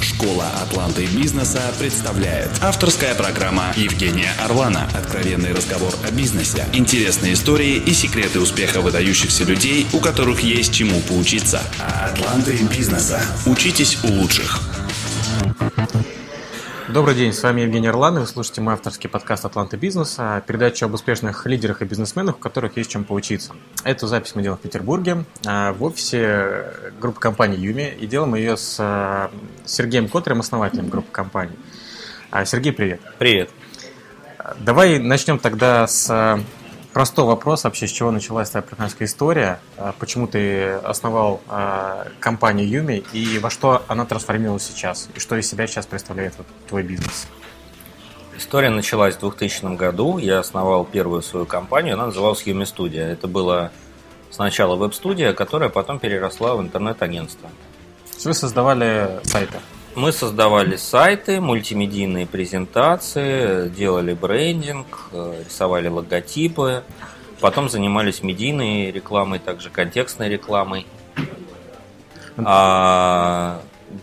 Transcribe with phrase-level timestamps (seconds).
[0.00, 4.88] Школа Атланты бизнеса представляет авторская программа Евгения Орлана.
[4.96, 11.00] Откровенный разговор о бизнесе, интересные истории и секреты успеха выдающихся людей, у которых есть чему
[11.00, 11.60] поучиться.
[11.78, 13.20] Атланты бизнеса.
[13.46, 14.60] Учитесь у лучших.
[16.92, 20.84] Добрый день, с вами Евгений Орлан, и вы слушаете мой авторский подкаст «Атланта бизнеса», передачу
[20.84, 23.54] об успешных лидерах и бизнесменах, у которых есть чем поучиться.
[23.82, 26.66] Эту запись мы делаем в Петербурге, а, в офисе
[27.00, 29.30] группы компании «Юми», и делаем ее с а,
[29.64, 31.56] Сергеем Котрем, основателем группы компаний.
[32.30, 33.00] А, Сергей, привет.
[33.18, 33.48] Привет.
[34.58, 36.44] Давай начнем тогда с
[36.92, 42.68] простой вопрос вообще, с чего началась твоя предпринимательская история, а, почему ты основал а, компанию
[42.68, 46.82] Юми и во что она трансформировалась сейчас, и что из себя сейчас представляет вот твой
[46.82, 47.26] бизнес?
[48.36, 50.18] История началась в 2000 году.
[50.18, 53.06] Я основал первую свою компанию, она называлась Юми Студия.
[53.08, 53.70] Это была
[54.30, 57.50] сначала веб-студия, которая потом переросла в интернет-агентство.
[58.24, 59.58] Вы создавали сайты?
[59.94, 66.82] Мы создавали сайты, мультимедийные презентации, делали брендинг, э, рисовали логотипы,
[67.40, 70.86] потом занимались медийной рекламой, также контекстной рекламой.
[72.38, 73.60] А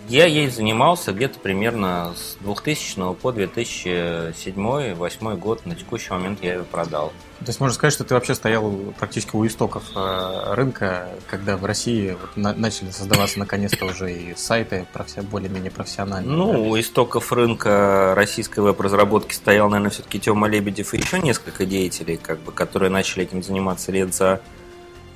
[0.07, 5.65] я ей занимался где-то примерно с 2000 по 2007-2008 год.
[5.65, 7.13] На текущий момент я ее продал.
[7.39, 11.65] То есть можно сказать, что ты вообще стоял практически у истоков э, рынка, когда в
[11.65, 14.85] России вот начали создаваться наконец-то уже и сайты
[15.31, 16.35] более-менее профессиональные.
[16.35, 16.59] Ну, да?
[16.59, 22.39] у истоков рынка российской веб-разработки стоял, наверное, все-таки Тёма Лебедев и еще несколько деятелей, как
[22.39, 24.41] бы, которые начали этим заниматься лет за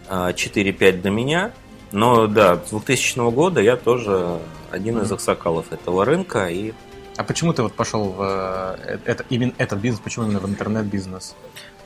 [0.10, 1.52] 4-5 э, до меня.
[1.94, 4.40] Но да, с 2000 года я тоже
[4.72, 6.48] один из аксакалов этого рынка.
[6.48, 6.74] И...
[7.16, 11.36] А почему ты вот пошел в э, это, именно этот бизнес, почему именно в интернет-бизнес?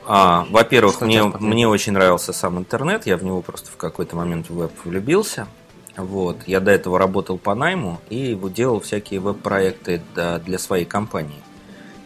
[0.06, 4.48] А, во-первых, мне, мне очень нравился сам интернет, я в него просто в какой-то момент
[4.48, 5.46] в веб влюбился.
[5.98, 6.38] Вот.
[6.46, 11.42] Я до этого работал по найму и делал всякие веб-проекты для своей компании.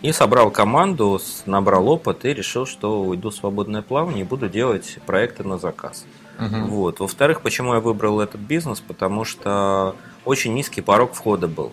[0.03, 4.98] И собрал команду, набрал опыт и решил, что уйду в свободное плавание и буду делать
[5.07, 6.05] проекты на заказ.
[6.39, 6.67] Угу.
[6.67, 7.01] Вот.
[7.01, 8.80] Во-вторых, почему я выбрал этот бизнес?
[8.80, 11.73] Потому что очень низкий порог входа был.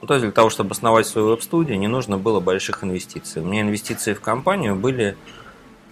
[0.00, 3.42] Ну, то есть для того, чтобы основать свою веб-студию, не нужно было больших инвестиций.
[3.42, 5.16] У меня инвестиции в компанию были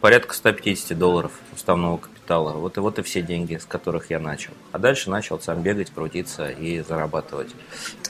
[0.01, 2.53] порядка 150 долларов уставного капитала.
[2.53, 4.53] Вот и вот и все деньги, с которых я начал.
[4.73, 7.55] А дальше начал сам бегать, крутиться и зарабатывать.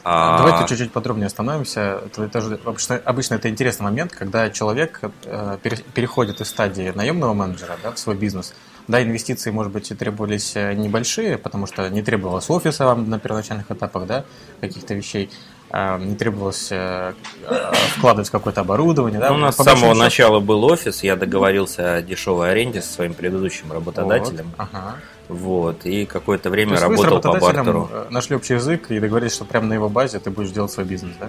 [0.04, 0.38] А...
[0.38, 2.00] Давайте чуть-чуть подробнее остановимся.
[2.06, 5.58] Это, это же, обычно, обычно это интересный момент, когда человек э,
[5.94, 8.54] переходит из стадии наемного менеджера да, в свой бизнес–
[8.88, 13.18] да, инвестиции, может быть, и требовались э, небольшие, потому что не требовалось офиса вам на
[13.18, 14.24] первоначальных этапах, да,
[14.60, 15.30] каких-то вещей.
[15.70, 17.12] А, не требовалось э,
[17.42, 19.18] э, вкладывать какое-то оборудование.
[19.18, 19.30] Да?
[19.30, 19.98] Ну, у нас с самого счету...
[19.98, 24.52] начала был офис, я договорился о дешевой аренде со своим предыдущим работодателем.
[24.56, 24.96] Вот, ага.
[25.28, 27.90] вот и какое-то время работал по бартеру.
[28.10, 31.14] Нашли общий язык и договорились, что прямо на его базе ты будешь делать свой бизнес,
[31.18, 31.28] да?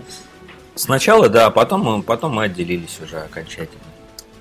[0.76, 3.82] Сначала, да, потом мы, потом мы отделились уже окончательно.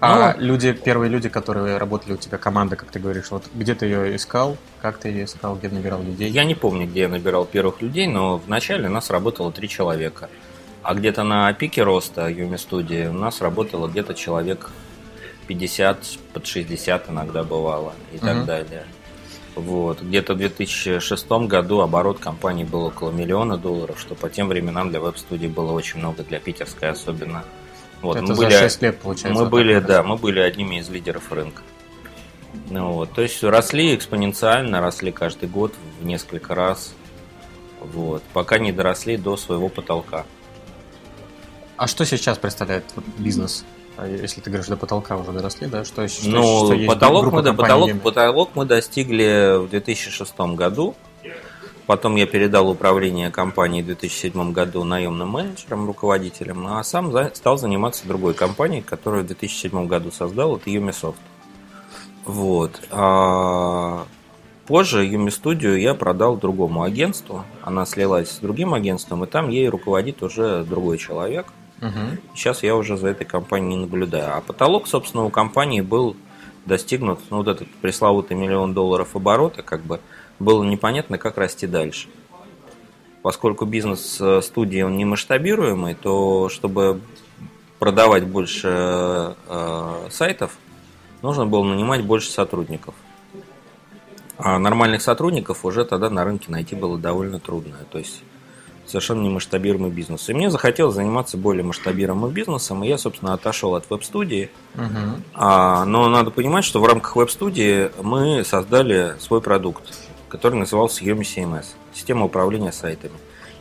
[0.00, 3.74] А ну, люди, первые люди, которые работали у тебя, команда, как ты говоришь, вот где
[3.74, 6.30] ты ее искал, как ты ее искал, где набирал людей?
[6.30, 10.28] Я не помню, где я набирал первых людей, но вначале у нас работало три человека.
[10.82, 14.70] А где-то на пике роста Юми студии у нас работало где-то человек
[15.46, 15.98] 50,
[16.32, 18.84] под 60 иногда бывало и так далее.
[19.56, 20.02] Вот.
[20.02, 25.00] Где-то в 2006 году оборот компании был около миллиона долларов, что по тем временам для
[25.00, 27.42] веб-студии было очень много, для питерской особенно.
[28.02, 29.42] Вот, Это мы за были, 6 лет, получается.
[29.42, 31.62] Мы были, да, мы были одними из лидеров рынка.
[32.70, 36.94] Ну, вот, то есть росли экспоненциально, росли каждый год в несколько раз.
[37.80, 40.24] Вот, пока не доросли до своего потолка.
[41.76, 42.84] А что сейчас представляет
[43.18, 43.64] бизнес?
[43.96, 45.84] А если ты говоришь, до потолка уже доросли, да?
[45.84, 50.94] Что, что, ну, что потолок, мы, потолок, потолок мы достигли в 2006 году.
[51.86, 58.08] Потом я передал управление компанией в 2007 году наемным менеджером, руководителем, а сам стал заниматься
[58.08, 61.14] другой компанией, которую в 2007 году создал, это Umisoft.
[62.24, 62.80] Вот.
[62.90, 64.04] А
[64.66, 67.44] позже Юми студию я продал другому агентству.
[67.62, 71.46] Она слилась с другим агентством, и там ей руководит уже другой человек.
[71.80, 72.34] Угу.
[72.34, 74.36] Сейчас я уже за этой компанией не наблюдаю.
[74.36, 76.16] А потолок, собственно, у компании был
[76.64, 80.00] достигнут, ну, вот этот пресловутый миллион долларов оборота, как бы,
[80.38, 82.08] было непонятно, как расти дальше.
[83.22, 87.00] Поскольку бизнес э, студии он не масштабируемый, то чтобы
[87.78, 90.56] продавать больше э, сайтов,
[91.22, 92.94] нужно было нанимать больше сотрудников.
[94.38, 97.74] А нормальных сотрудников уже тогда на рынке найти было довольно трудно.
[97.90, 98.22] То есть
[98.86, 100.28] совершенно не масштабируемый бизнес.
[100.28, 104.50] И мне захотелось заниматься более масштабируемым бизнесом, и я, собственно, отошел от веб-студии.
[104.74, 105.22] Угу.
[105.34, 110.05] А, но надо понимать, что в рамках веб-студии мы создали свой продукт
[110.36, 113.14] который назывался Yomi CMS, система управления сайтами.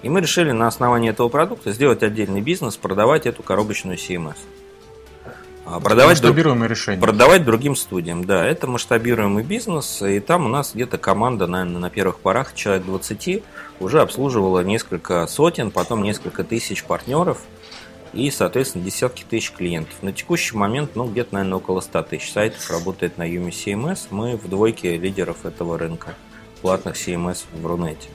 [0.04, 4.36] И мы решили на основании этого продукта сделать отдельный бизнес, продавать эту коробочную CMS.
[5.66, 6.78] А, продавать масштабируемое друг...
[6.78, 7.02] решение.
[7.02, 8.46] Продавать другим студиям, да.
[8.46, 13.42] Это масштабируемый бизнес, и там у нас где-то команда, наверное, на первых порах, человек 20,
[13.80, 17.40] уже обслуживала несколько сотен, потом несколько тысяч партнеров
[18.12, 19.96] и, соответственно, десятки тысяч клиентов.
[20.02, 24.08] На текущий момент, ну, где-то, наверное, около 100 тысяч сайтов работает на Yumi CMS.
[24.12, 26.16] Мы в двойке лидеров этого рынка
[26.62, 28.10] платных CMS в Рунете.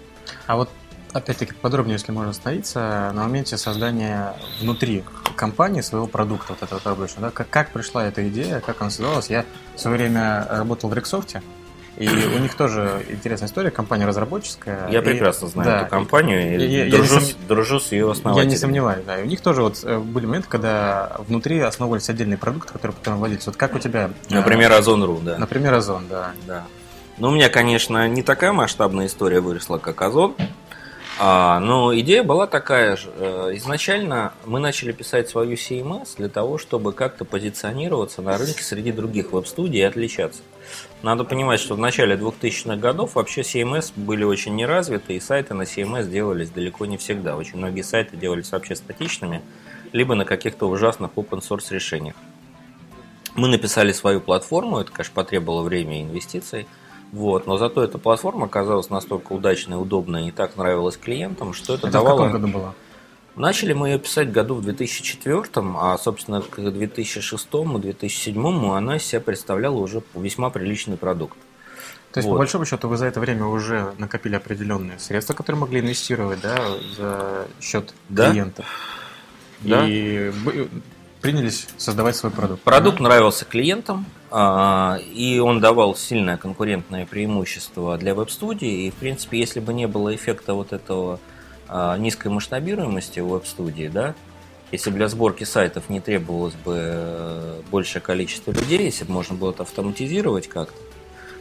[0.46, 0.70] А вот
[1.12, 5.04] опять-таки подробнее, если можно остановиться, на моменте создания внутри
[5.36, 9.30] компании своего продукта, вот этого обычно, да, как, как пришла эта идея, как она создалась.
[9.30, 9.44] Я
[9.74, 11.42] в свое время работал в Рексофте,
[11.96, 14.88] и у них тоже интересная история, компания разработческая.
[14.88, 17.30] Я и, прекрасно знаю да, эту компанию и, и дружу, я сом...
[17.46, 18.48] дружу с ее основателем.
[18.48, 19.20] Я не сомневаюсь, да.
[19.20, 23.18] И у них тоже вот э, были моменты, когда внутри основывались отдельные продукты, которые потом
[23.18, 23.44] вводились.
[23.44, 24.10] Вот как у тебя?
[24.30, 25.36] Например, Озон.ру, да.
[25.36, 26.32] Например, Озон, да.
[26.46, 26.64] да.
[27.20, 30.34] Ну, у меня, конечно, не такая масштабная история выросла, как Озон.
[31.18, 33.10] А, но идея была такая же.
[33.14, 38.90] Э, изначально мы начали писать свою CMS для того, чтобы как-то позиционироваться на рынке среди
[38.90, 40.40] других веб-студий и отличаться.
[41.02, 45.64] Надо понимать, что в начале 2000-х годов вообще CMS были очень неразвиты, и сайты на
[45.64, 47.36] CMS делались далеко не всегда.
[47.36, 49.42] Очень многие сайты делались вообще статичными,
[49.92, 52.14] либо на каких-то ужасных open-source решениях.
[53.34, 56.66] Мы написали свою платформу, это, конечно, потребовало времени и инвестиций–
[57.12, 61.88] вот, но зато эта платформа оказалась настолько удачной, удобной и так нравилась клиентам, что это,
[61.88, 62.14] это давало...
[62.14, 62.74] в каком году было?
[63.36, 65.44] Начали мы ее писать году в 2004,
[65.76, 71.38] а, собственно, к 2006 и 2007 она из себя представляла уже весьма приличный продукт.
[72.12, 72.34] То есть, вот.
[72.34, 76.58] по большому счету, вы за это время уже накопили определенные средства, которые могли инвестировать да,
[76.96, 78.30] за счет да?
[78.30, 78.66] клиентов.
[79.60, 79.86] Да.
[79.86, 80.32] И
[81.20, 82.62] принялись создавать свой продукт.
[82.62, 83.04] Продукт да?
[83.04, 88.86] нравился клиентам, и он давал сильное конкурентное преимущество для веб-студии.
[88.86, 91.18] И, в принципе, если бы не было эффекта вот этого
[91.68, 94.14] а, низкой масштабируемости веб-студии, да,
[94.72, 99.34] если бы для сборки сайтов не требовалось бы э, большее количество людей, если бы можно
[99.34, 100.78] было это автоматизировать как-то,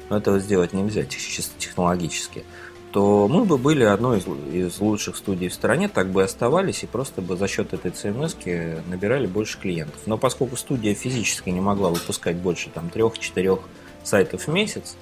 [0.10, 2.44] но этого сделать нельзя чисто технологически,
[2.92, 6.84] то мы бы были одной из, из лучших студий в стране, так бы и оставались,
[6.84, 10.00] и просто бы за счет этой CMS набирали больше клиентов.
[10.06, 13.60] Но поскольку студия физически не могла выпускать больше там трех-четырех
[14.04, 14.96] сайтов в месяц,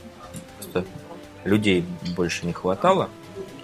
[0.58, 0.86] просто
[1.46, 1.86] людей
[2.16, 3.10] больше не хватало.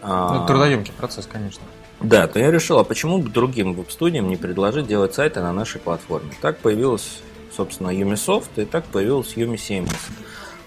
[0.02, 1.64] А ну, трудоемкий процесс, конечно.
[2.00, 5.80] Да, то я решил, а почему бы другим веб-студиям не предложить делать сайты на нашей
[5.80, 6.32] платформе?
[6.42, 7.22] Так появилась,
[7.56, 9.96] собственно, Umisoft, и так появилась Umi CMS.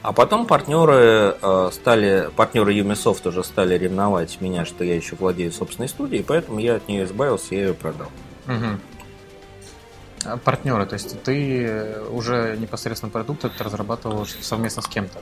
[0.06, 5.50] А потом партнеры э, стали, партнеры Umisoft уже стали ревновать меня, что я еще владею
[5.50, 8.06] собственной студией, поэтому я от нее избавился, я ее продал.
[8.46, 8.78] Угу.
[10.26, 15.18] А партнеры, то есть ты уже непосредственно продукт это разрабатывал совместно с кем-то?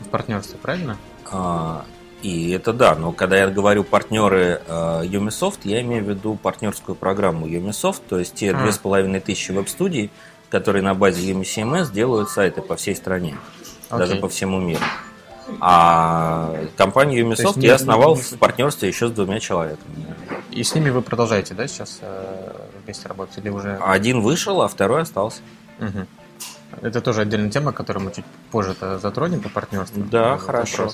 [0.00, 0.96] В партнерстве, правильно?
[1.30, 1.84] А,
[2.22, 6.96] и это да, но когда я говорю партнеры э, Umisoft, я имею в виду партнерскую
[6.96, 10.10] программу Umisoft, то есть те две с половиной тысячи веб-студий,
[10.52, 13.36] которые на базе UMCMS делают сайты по всей стране,
[13.88, 13.98] okay.
[13.98, 14.82] даже по всему миру.
[15.60, 20.14] А компанию Umisoft я основал в партнерстве еще с двумя человеками.
[20.50, 22.52] И с ними вы продолжаете, да, сейчас э,
[22.84, 23.78] вместе работать или уже?
[23.82, 25.40] Один вышел, а второй остался.
[25.80, 26.06] Угу.
[26.82, 30.04] Это тоже отдельная тема, которую мы чуть позже затронем по партнерству.
[30.04, 30.90] Да, хорошо.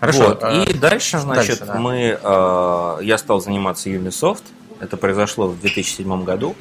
[0.00, 0.28] Хорошо.
[0.28, 0.42] Вот.
[0.42, 1.78] А, и дальше, значит, дальше, да.
[1.78, 4.44] мы, э, я стал заниматься Umisoft.
[4.80, 6.56] Это произошло в 2007 году.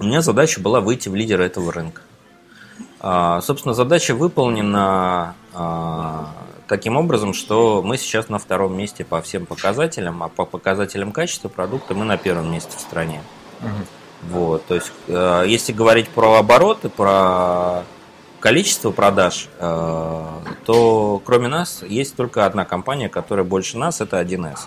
[0.00, 2.00] У меня задача была выйти в лидера этого рынка.
[3.00, 6.30] А, собственно, задача выполнена а,
[6.66, 11.50] таким образом, что мы сейчас на втором месте по всем показателям, а по показателям качества
[11.50, 13.20] продукта мы на первом месте в стране.
[13.60, 14.38] Угу.
[14.38, 17.82] Вот, то есть, а, если говорить про обороты, про
[18.40, 24.60] количество продаж, то кроме нас есть только одна компания, которая больше нас, это 1С.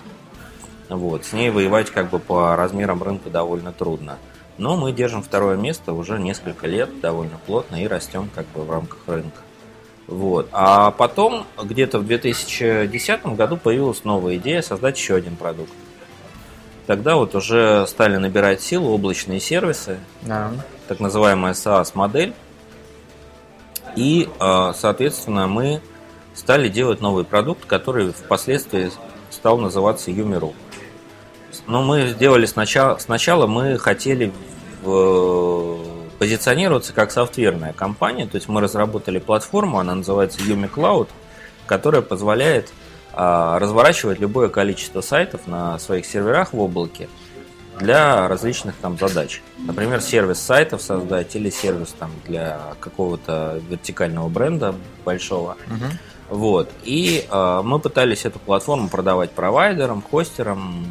[0.89, 4.19] Вот, с ней воевать как бы по размерам рынка довольно трудно.
[4.57, 8.71] Но мы держим второе место уже несколько лет довольно плотно и растем как бы в
[8.71, 9.41] рамках рынка.
[10.07, 10.49] Вот.
[10.51, 15.71] А потом, где-то в 2010 году появилась новая идея создать еще один продукт.
[16.85, 20.51] Тогда вот уже стали набирать силу облачные сервисы, да.
[20.87, 22.33] так называемая SaaS-модель.
[23.95, 25.81] И, а, соответственно, мы
[26.35, 28.91] стали делать новый продукт, который впоследствии
[29.29, 30.53] стал называться Юмиру.
[31.67, 34.31] Но мы сделали сначала, сначала мы хотели
[34.81, 35.79] в,
[36.19, 41.09] позиционироваться как софтверная компания, то есть мы разработали платформу, она называется Yumi Cloud,
[41.65, 42.71] которая позволяет
[43.13, 47.09] а, разворачивать любое количество сайтов на своих серверах в облаке
[47.79, 49.41] для различных там задач.
[49.57, 55.57] Например, сервис сайтов создать или сервис там для какого-то вертикального бренда большого.
[55.67, 56.37] Угу.
[56.37, 56.69] Вот.
[56.83, 60.85] И э, мы пытались эту платформу продавать провайдерам, хостерам,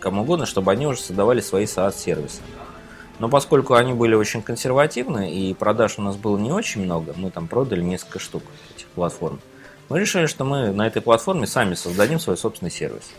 [0.00, 2.40] кому угодно, чтобы они уже создавали свои SaaS-сервисы.
[3.18, 7.30] Но поскольку они были очень консервативны и продаж у нас было не очень много, мы
[7.30, 8.42] там продали несколько штук
[8.76, 9.40] этих платформ,
[9.88, 13.10] мы решили, что мы на этой платформе сами создадим свой собственный сервис.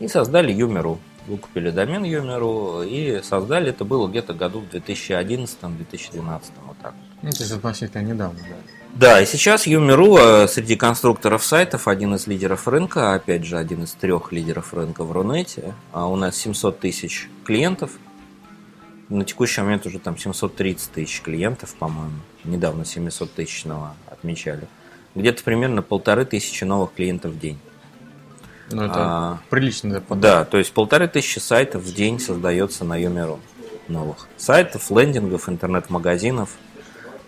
[0.00, 0.98] И создали Юмеру.
[1.26, 7.22] Выкупили домен Юмеру и создали, это было где-то году в 2011-2012, вот так вот.
[7.22, 8.81] Ну, то есть относительно недавно, да.
[8.94, 13.84] Да, и сейчас Юмеру э, среди конструкторов сайтов один из лидеров рынка, опять же, один
[13.84, 15.74] из трех лидеров рынка в Рунете.
[15.92, 17.90] А у нас 700 тысяч клиентов.
[19.08, 22.18] На текущий момент уже там 730 тысяч клиентов, по-моему.
[22.44, 24.68] Недавно 700 тысячного отмечали
[25.14, 27.58] где-то примерно полторы тысячи новых клиентов в день.
[28.70, 30.02] Ну, это а, прилично.
[30.08, 33.40] Да, да, то есть полторы тысячи сайтов в день создается на Юмеру
[33.88, 34.28] новых.
[34.36, 36.50] Сайтов, лендингов, интернет-магазинов.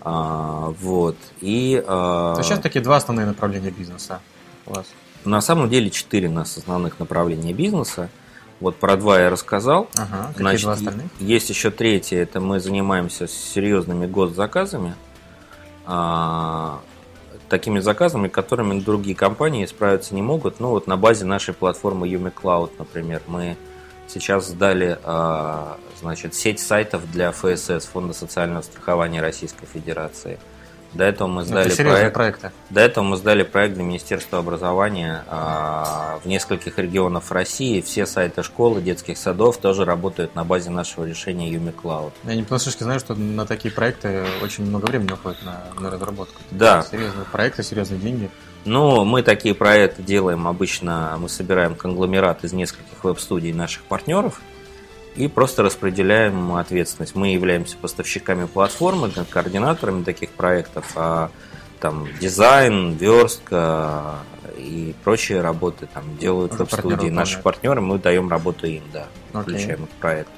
[0.05, 1.17] А, вот.
[1.41, 4.21] И, а, сейчас такие два основные направления бизнеса
[4.67, 4.87] у вас.
[5.25, 8.11] На самом деле четыре у нас основных направления бизнеса.
[8.61, 9.89] Вот про два я рассказал.
[9.97, 11.07] Ага, Значит, два остальных?
[11.19, 14.95] Есть еще третье, это мы занимаемся серьезными госзаказами.
[15.87, 16.81] А,
[17.49, 20.61] такими заказами, которыми другие компании справиться не могут.
[20.61, 23.57] Ну вот на базе нашей платформы Yumi Cloud, например, мы
[24.15, 30.39] сейчас сдали а, значит, сеть сайтов для ФСС, Фонда социального страхования Российской Федерации–
[30.95, 32.15] до этого мы сдали Это проект.
[32.15, 32.53] Проекты.
[32.71, 37.81] До этого мы сдали проект для Министерства образования а, в нескольких регионах России.
[37.81, 42.13] Все сайты школы, детских садов тоже работают на базе нашего решения Юми Cloud.
[42.23, 46.41] Я не понаслышке знаю, что на такие проекты очень много времени уходит на, на разработку.
[46.53, 46.83] Да.
[46.83, 48.31] Серьезные проекты, серьезные деньги.
[48.65, 54.41] Ну, мы такие проекты делаем обычно, мы собираем конгломерат из нескольких веб-студий наших партнеров–
[55.17, 57.15] и просто распределяем ответственность.
[57.15, 61.31] Мы являемся поставщиками платформы, координаторами таких проектов, а
[61.81, 64.17] там дизайн, верстка
[64.57, 67.11] и прочие работы там делают веб-студии.
[67.11, 69.07] Наши партнеры, мы даем работу им, да,
[69.41, 69.85] включаем okay.
[69.85, 70.31] их проект.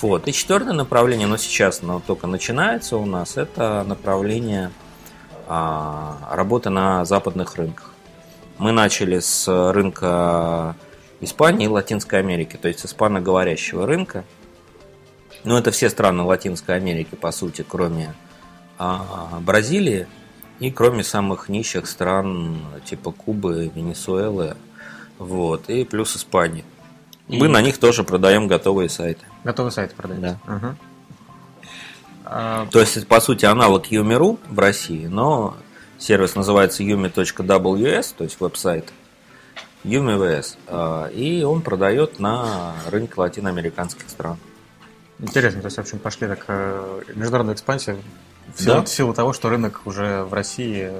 [0.00, 0.26] Вот.
[0.28, 4.70] И четвертое направление, но сейчас оно только начинается у нас, это направление
[5.46, 7.90] работы на западных рынках.
[8.58, 10.76] Мы начали с рынка
[11.20, 14.24] Испании и Латинской Америки, то есть испаноговорящего рынка.
[15.42, 18.14] Но это все страны Латинской Америки, по сути, кроме
[18.78, 20.06] а, Бразилии
[20.58, 24.56] и кроме самых нищих стран типа Кубы, Венесуэлы,
[25.18, 26.64] вот, и плюс Испании.
[27.28, 27.38] И...
[27.38, 29.24] Мы на них тоже продаем готовые сайты.
[29.44, 30.22] Готовые сайты продаем.
[30.22, 30.38] Да.
[30.54, 30.76] Угу.
[32.24, 32.66] А...
[32.72, 35.56] То есть, по сути, аналог Yumi.ru в России, но
[35.98, 38.92] сервис называется yumi.ws, то есть веб-сайт.
[39.84, 40.56] UMVS.
[40.66, 44.38] А, и он продает на рынке латиноамериканских стран.
[45.18, 47.96] Интересно, то есть, в общем, пошли так э, международная экспансия
[48.54, 48.82] в силу, да.
[48.82, 50.90] в силу того, что рынок уже в России.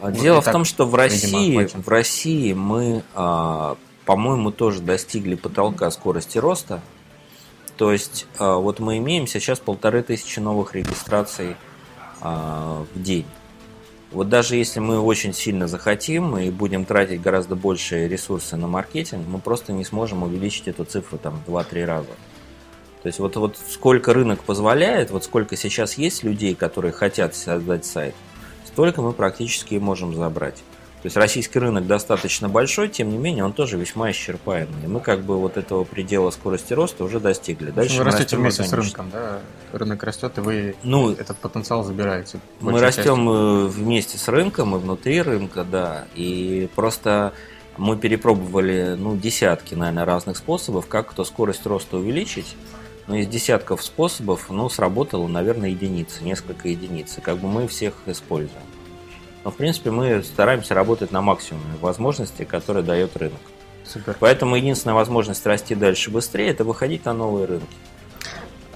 [0.00, 5.90] А Дело в том, что в России, в России мы, а, по-моему, тоже достигли потолка
[5.90, 6.80] скорости роста.
[7.76, 11.56] То есть, вот мы имеем сейчас полторы тысячи новых регистраций
[12.20, 13.26] в день.
[14.12, 19.26] Вот даже если мы очень сильно захотим и будем тратить гораздо больше ресурсы на маркетинг,
[19.26, 22.10] мы просто не сможем увеличить эту цифру там 2-3 раза.
[23.02, 27.84] То есть вот, вот сколько рынок позволяет, вот сколько сейчас есть людей, которые хотят создать
[27.84, 28.14] сайт,
[28.66, 30.62] столько мы практически можем забрать.
[31.04, 34.84] То есть российский рынок достаточно большой, тем не менее он тоже весьма исчерпаемый.
[34.84, 37.72] И мы как бы вот этого предела скорости роста уже достигли.
[37.72, 39.40] Дальше вы растете вместе с рынком, да?
[39.74, 42.40] Рынок растет, и вы ну, этот потенциал забираете.
[42.60, 43.28] Мы растем частью.
[43.28, 46.06] Э, вместе с рынком и внутри рынка, да.
[46.14, 47.34] И просто
[47.76, 52.56] мы перепробовали ну, десятки, наверное, разных способов, как эту скорость роста увеличить.
[53.08, 57.18] Но из десятков способов, ну, сработало, наверное, единицы, несколько единиц.
[57.18, 58.62] И как бы мы всех используем.
[59.44, 63.40] Но, в принципе, мы стараемся работать на максимуме возможностей, которые дает рынок.
[63.84, 64.16] Супер.
[64.18, 67.76] Поэтому единственная возможность расти дальше быстрее– это выходить на новые рынки.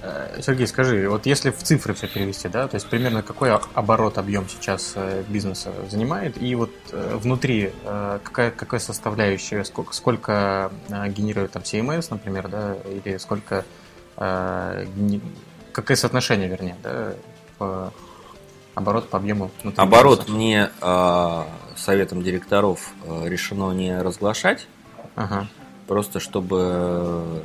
[0.01, 4.17] Э, Сергей, скажи, вот если в цифры все перевести, да, то есть примерно какой оборот,
[4.17, 11.51] объем сейчас э, бизнеса занимает, и вот э, внутри какая, какая составляющая, сколько, сколько генерирует
[11.51, 13.65] там CMS, например, да, или сколько,
[14.15, 17.13] какое соотношение, вернее, да,
[17.57, 17.91] по
[18.79, 19.51] оборот по объему.
[19.75, 20.35] Оборот бизнеса.
[20.35, 21.43] мне э,
[21.75, 24.67] советом директоров э, решено не разглашать,
[25.15, 25.47] ага.
[25.87, 27.43] просто чтобы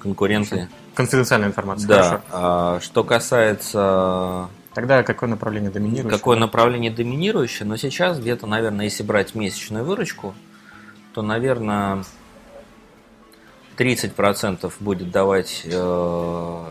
[0.00, 0.68] конкуренты...
[0.94, 1.88] Конфиденциальная информация.
[1.88, 2.02] Да.
[2.02, 2.22] Хорошо.
[2.32, 4.48] А, что касается...
[4.74, 6.10] Тогда какое направление доминирующее?
[6.10, 7.66] Какое направление доминирующее?
[7.66, 10.34] Но сейчас где-то, наверное, если брать месячную выручку,
[11.14, 12.04] то, наверное,
[13.78, 16.64] 30% будет давать э,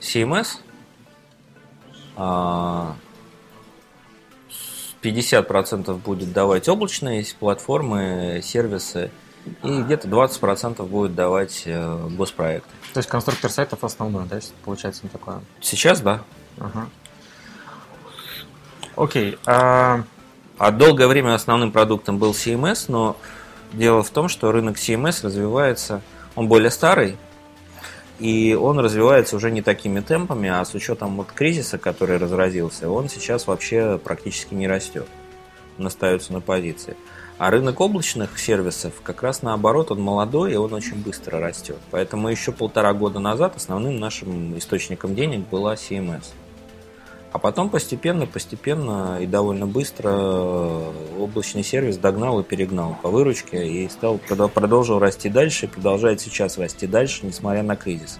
[0.00, 0.58] CMS,
[5.02, 9.10] 50% будет давать облачные платформы, сервисы,
[9.62, 12.68] и где-то 20% будет давать э, госпроекты.
[12.92, 15.40] То есть конструктор сайтов основной, да, получается не такое?
[15.60, 16.22] Сейчас, да.
[16.58, 16.88] Ага.
[18.96, 19.38] Окей.
[19.46, 20.02] А...
[20.58, 23.16] а долгое время основным продуктом был CMS, но
[23.72, 26.02] дело в том, что рынок CMS развивается,
[26.34, 27.16] он более старый,
[28.20, 33.08] и он развивается уже не такими темпами, а с учетом вот кризиса, который разразился, он
[33.08, 35.06] сейчас вообще практически не растет,
[35.78, 36.96] он остается на позиции.
[37.38, 41.78] А рынок облачных сервисов как раз наоборот, он молодой и он очень быстро растет.
[41.90, 46.34] Поэтому еще полтора года назад основным нашим источником денег была CMS.
[47.32, 50.10] А потом постепенно, постепенно и довольно быстро
[51.18, 56.58] облачный сервис догнал и перегнал по выручке и стал, продолжил расти дальше и продолжает сейчас
[56.58, 58.18] расти дальше, несмотря на кризис.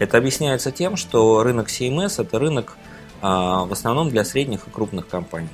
[0.00, 2.76] Это объясняется тем, что рынок CMS– это рынок
[3.20, 5.48] а, в основном для средних и крупных компаний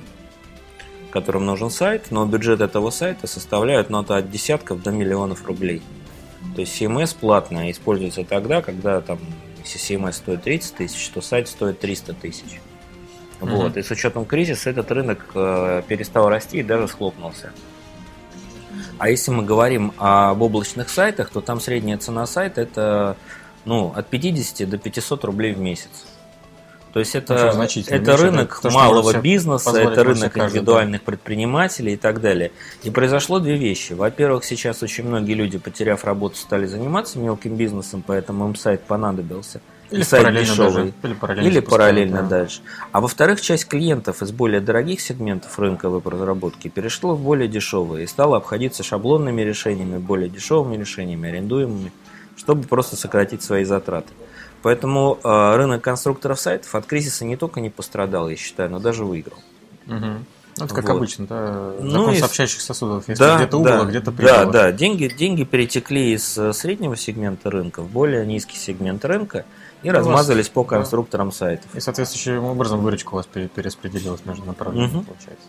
[1.15, 5.81] которым нужен сайт, но бюджет этого сайта составляет ну, от десятков до миллионов рублей.
[6.55, 9.19] То есть CMS платная используется тогда, когда там,
[9.63, 12.59] если CMS стоит 30 тысяч, то сайт стоит 300 тысяч.
[13.41, 13.49] Uh-huh.
[13.49, 13.77] Вот.
[13.77, 17.51] И с учетом кризиса этот рынок э, перестал расти и даже схлопнулся.
[18.97, 23.17] А если мы говорим об облачных сайтах, то там средняя цена сайта это
[23.65, 26.05] ну, от 50 до 500 рублей в месяц.
[26.93, 27.83] То есть это, это меньше,
[28.15, 31.05] рынок то, малого бизнеса, это рынок индивидуальных да.
[31.05, 32.53] предпринимателей и так далее.
[32.83, 33.91] И произошло две вещи.
[33.91, 39.59] Во-первых, сейчас очень многие люди, потеряв работу, стали заниматься мелким бизнесом, поэтому им сайт понадобился.
[39.91, 40.73] Или сайт параллельно дешевый.
[40.73, 42.27] Даже, или параллельно, или параллельно да.
[42.29, 42.61] дальше.
[42.91, 48.07] А во-вторых, часть клиентов из более дорогих сегментов рынка веб-разработки перешла в более дешевые и
[48.07, 51.91] стала обходиться шаблонными решениями, более дешевыми решениями, арендуемыми,
[52.35, 54.11] чтобы просто сократить свои затраты.
[54.63, 59.05] Поэтому э, рынок конструкторов сайтов от кризиса не только не пострадал, я считаю, но даже
[59.05, 59.37] выиграл.
[59.85, 60.25] Угу.
[60.57, 60.97] Это как вот.
[60.97, 61.73] обычно, да?
[61.81, 63.09] Ну, Закон ну, сообщающих сосудов.
[63.09, 64.45] Если да, где-то убыло, да, где-то прибыло.
[64.45, 64.71] Да, да.
[64.71, 69.45] Деньги, деньги перетекли из э, среднего сегмента рынка в более низкий сегмент рынка
[69.83, 71.73] и размазались по конструкторам сайтов.
[71.75, 75.05] И соответствующим образом выручка у вас перераспределилась между направлениями, угу.
[75.05, 75.47] получается.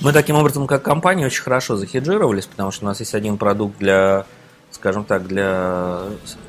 [0.00, 3.78] Мы таким образом, как компания, очень хорошо захеджировались, потому что у нас есть один продукт
[3.78, 4.26] для
[4.70, 6.02] скажем так, для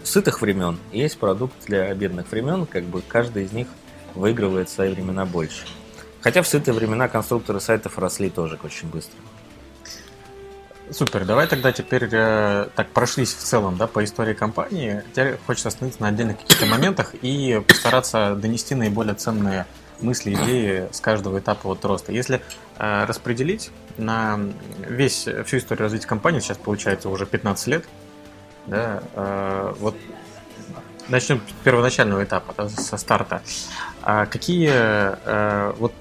[0.04, 3.68] сытых времен, есть продукт для бедных времен, как бы каждый из них
[4.16, 5.66] выигрывает свои времена больше.
[6.22, 9.18] Хотя в сытые времена конструкторы сайтов росли тоже очень быстро.
[10.92, 15.04] Супер, давай тогда теперь э, так прошлись в целом да, по истории компании.
[15.12, 19.68] Теперь хочется остановиться на отдельных каких-то моментах и постараться донести наиболее ценные
[20.02, 22.12] мысли, идеи с каждого этапа вот роста.
[22.12, 22.42] Если
[22.78, 24.40] э, распределить на
[24.88, 27.86] весь, всю историю развития компании, сейчас получается уже 15 лет,
[28.66, 29.96] да, э, вот
[31.08, 33.44] начнем с первоначального этапа, да, со старта.
[34.02, 35.94] А какие, э, вот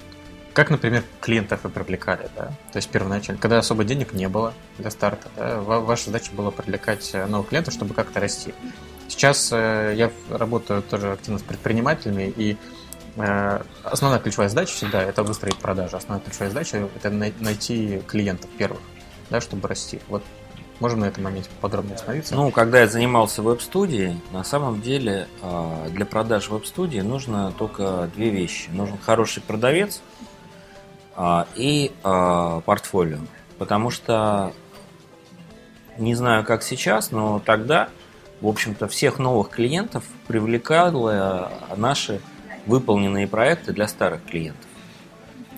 [0.59, 2.47] как, например, клиентов вы привлекали, да?
[2.73, 7.15] То есть первоначально, когда особо денег не было для старта, да, ваша задача была привлекать
[7.29, 8.53] новых клиентов, чтобы как-то расти.
[9.07, 12.57] Сейчас э, я работаю тоже активно с предпринимателями, и
[13.15, 15.95] э, основная ключевая задача всегда это выстроить продажи.
[15.95, 18.81] Основная ключевая задача это найти клиентов первых,
[19.29, 20.01] да, чтобы расти.
[20.09, 20.23] Вот
[20.79, 22.35] Можем на этом моменте подробнее остановиться?
[22.35, 28.29] Ну, когда я занимался веб-студией, на самом деле а, для продаж веб-студии нужно только две
[28.29, 28.69] вещи.
[28.69, 30.01] Нужен хороший продавец
[31.55, 33.19] и а, портфолио.
[33.57, 34.53] Потому что,
[35.97, 37.89] не знаю, как сейчас, но тогда,
[38.41, 42.21] в общем-то, всех новых клиентов привлекало наши
[42.65, 44.65] выполненные проекты для старых клиентов.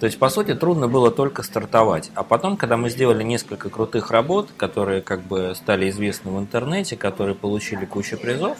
[0.02, 2.10] То есть, по сути, трудно было только стартовать.
[2.15, 6.97] А потом, когда мы сделали несколько крутых работ, которые как бы стали известны в интернете,
[6.97, 8.58] которые получили кучу призов,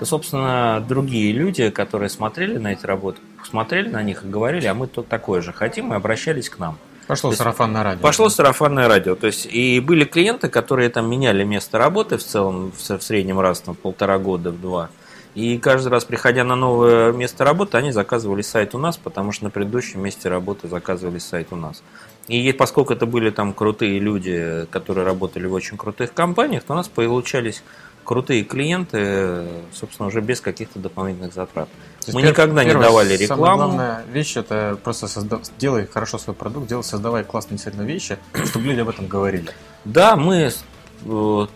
[0.00, 4.74] то, собственно, другие люди, которые смотрели на эти работы, смотрели на них и говорили, а
[4.74, 6.78] мы тут такое же хотим, и обращались к нам.
[7.06, 8.00] Пошло то сарафанное радио.
[8.00, 9.14] Пошло сарафанное радио.
[9.14, 13.60] То есть, и были клиенты, которые там меняли место работы в целом, в среднем раз
[13.60, 14.88] там полтора года, в два.
[15.34, 19.44] И каждый раз, приходя на новое место работы, они заказывали сайт у нас, потому что
[19.44, 21.82] на предыдущем месте работы заказывали сайт у нас.
[22.28, 26.76] И поскольку это были там крутые люди, которые работали в очень крутых компаниях, то у
[26.76, 27.62] нас получались
[28.04, 31.68] крутые клиенты, собственно, уже без каких-то дополнительных затрат.
[32.08, 33.44] Мы первый, никогда не давали рекламу.
[33.44, 35.40] Самая главная вещь это просто созда...
[35.58, 39.50] делай хорошо свой продукт, делай, создавай классные действительно вещи, чтобы люди об этом говорили.
[39.84, 40.50] Да, мы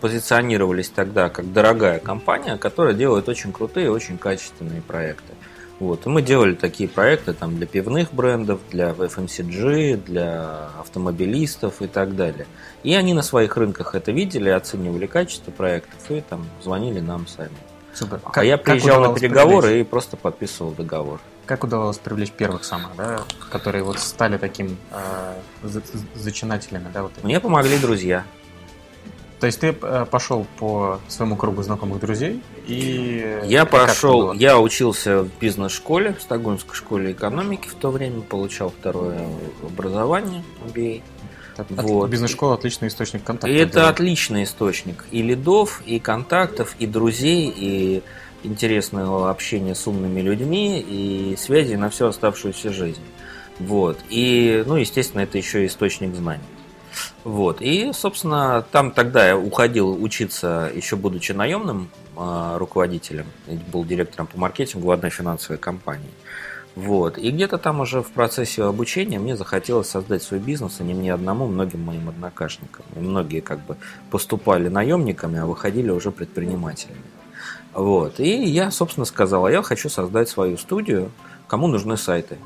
[0.01, 5.33] позиционировались тогда как дорогая компания, которая делает очень крутые, очень качественные проекты.
[5.79, 6.05] Вот.
[6.05, 12.15] И мы делали такие проекты там, для пивных брендов, для FMCG, для автомобилистов и так
[12.15, 12.47] далее.
[12.83, 17.51] И они на своих рынках это видели, оценивали качество проектов и там звонили нам сами.
[17.93, 18.19] Супер.
[18.23, 19.87] А как, я приезжал на переговоры привлечь?
[19.87, 21.19] и просто подписывал договор.
[21.45, 25.33] Как удавалось привлечь первых самых, да, которые вот стали таким э,
[26.15, 27.03] зачинателями, да?
[27.03, 28.23] Вот Мне помогли друзья.
[29.39, 33.39] То есть ты э, пошел по своему кругу знакомых друзей и...
[33.45, 39.27] Я пошел, я учился в бизнес-школе, в Стокгольмской школе экономики в то время, получал второе
[39.63, 41.03] образование, MBA.
[41.69, 42.09] Вот.
[42.09, 43.55] Бизнес-школа отличный источник контактов.
[43.55, 48.03] И это отличный источник и лидов, и контактов, и друзей, и
[48.43, 53.01] интересного общения с умными людьми, и связи на всю оставшуюся жизнь.
[53.59, 53.99] Вот.
[54.09, 56.43] И, ну, естественно, это еще источник знаний.
[57.23, 57.61] Вот.
[57.61, 63.25] И, собственно, там тогда я уходил учиться, еще будучи наемным э, руководителем,
[63.71, 66.11] был директором по маркетингу в одной финансовой компании.
[66.77, 67.17] Вот.
[67.17, 71.11] И где-то там уже в процессе обучения мне захотелось создать свой бизнес, и не мне
[71.11, 72.85] одному, многим моим однокашникам.
[72.95, 73.77] И многие как бы
[74.11, 77.01] поступали наемниками, а выходили уже предпринимателями.
[77.73, 78.19] Вот.
[78.19, 81.11] И я, собственно, сказал, а я хочу создать свою студию,
[81.47, 82.37] кому нужны сайты.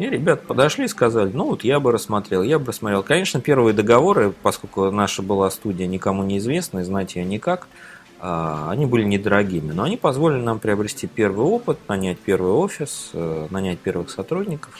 [0.00, 3.02] И ребят подошли и сказали, ну вот я бы рассмотрел, я бы рассмотрел.
[3.02, 7.68] Конечно, первые договоры, поскольку наша была студия никому неизвестна, и знать ее никак,
[8.18, 9.72] а, они были недорогими.
[9.72, 14.72] Но они позволили нам приобрести первый опыт, нанять первый офис, э, нанять первых сотрудников.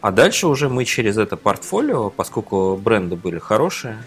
[0.00, 4.02] А дальше уже мы через это портфолио, поскольку бренды были хорошие,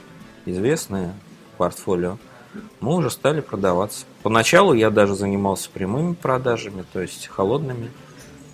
[0.47, 1.13] известные
[1.59, 2.17] портфолио,
[2.79, 4.03] мы уже стали продаваться.
[4.23, 7.91] Поначалу я даже занимался прямыми продажами, то есть холодными.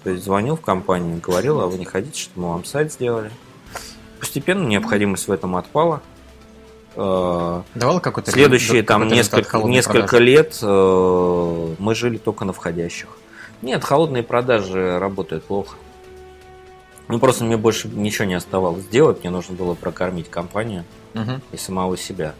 [0.06, 3.32] То есть звонил в компанию, говорил, а вы не хотите, чтобы мы вам сайт сделали.
[4.20, 6.04] Постепенно необходимость в этом отпала.
[6.96, 13.10] Э, Давал какой-то Следующие там несколько, несколько лет э, мы жили только на входящих.
[13.64, 15.76] Нет, холодные продажи работают плохо.
[17.08, 20.84] Ну просто мне больше ничего не оставалось делать, мне нужно было прокормить компанию
[21.16, 21.42] угу.
[21.52, 22.36] и самого себя.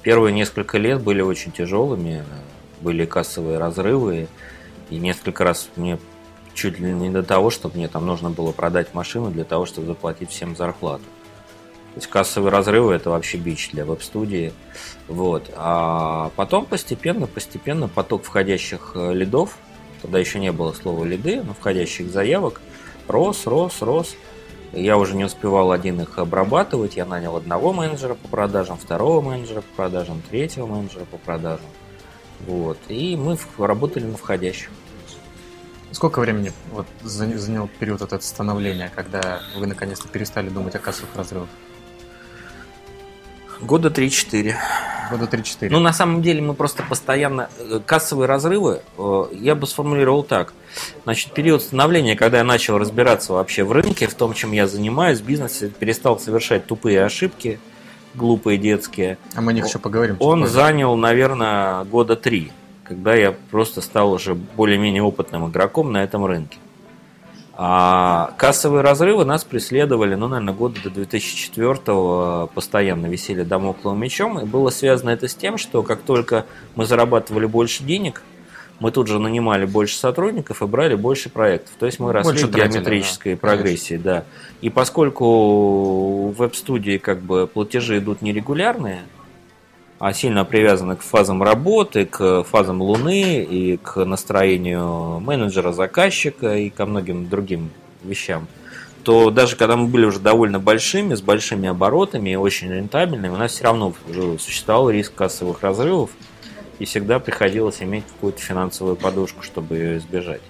[0.00, 2.24] Первые несколько лет были очень тяжелыми,
[2.80, 4.26] были кассовые разрывы,
[4.88, 5.98] и несколько раз мне
[6.58, 9.86] чуть ли не до того, чтобы мне там нужно было продать машину для того, чтобы
[9.86, 11.04] заплатить всем зарплату.
[11.94, 14.52] То есть кассовые разрывы это вообще бич для веб-студии.
[15.06, 15.50] Вот.
[15.54, 19.56] А потом постепенно, постепенно поток входящих э, лидов,
[20.02, 22.60] тогда еще не было слова лиды, но входящих заявок,
[23.06, 24.16] рос, рос, рос.
[24.72, 26.96] Я уже не успевал один их обрабатывать.
[26.96, 31.66] Я нанял одного менеджера по продажам, второго менеджера по продажам, третьего менеджера по продажам.
[32.46, 32.78] Вот.
[32.88, 34.70] И мы работали на входящих.
[35.92, 41.48] Сколько времени вот занял период этот становления, когда вы наконец-то перестали думать о кассовых разрывах?
[43.60, 44.54] Года 3-4.
[45.10, 45.68] Года 3-4.
[45.70, 47.48] Ну, на самом деле, мы просто постоянно...
[47.58, 50.52] Э, кассовые разрывы, э, я бы сформулировал так.
[51.04, 55.20] Значит, период становления, когда я начал разбираться вообще в рынке, в том, чем я занимаюсь,
[55.20, 57.58] бизнесе, перестал совершать тупые ошибки,
[58.14, 59.18] глупые детские.
[59.34, 60.16] А мы о них еще поговорим.
[60.20, 62.52] Он занял, наверное, года три
[62.88, 66.58] когда я просто стал уже более-менее опытным игроком на этом рынке.
[67.60, 74.38] А кассовые разрывы нас преследовали, ну, наверное, года до 2004 постоянно висели домокловым мечом.
[74.38, 76.46] И было связано это с тем, что как только
[76.76, 78.22] мы зарабатывали больше денег,
[78.78, 81.72] мы тут же нанимали больше сотрудников и брали больше проектов.
[81.80, 84.24] То есть мы росли больше в геометрической да, прогрессии, да.
[84.60, 89.00] И поскольку в веб-студии как бы платежи идут нерегулярные,
[89.98, 96.70] а сильно привязаны к фазам работы, к фазам Луны и к настроению менеджера, заказчика и
[96.70, 97.70] ко многим другим
[98.04, 98.46] вещам,
[99.02, 103.36] то даже когда мы были уже довольно большими, с большими оборотами и очень рентабельными, у
[103.36, 103.92] нас все равно
[104.38, 106.10] существовал риск кассовых разрывов,
[106.78, 110.40] и всегда приходилось иметь какую-то финансовую подушку, чтобы ее избежать.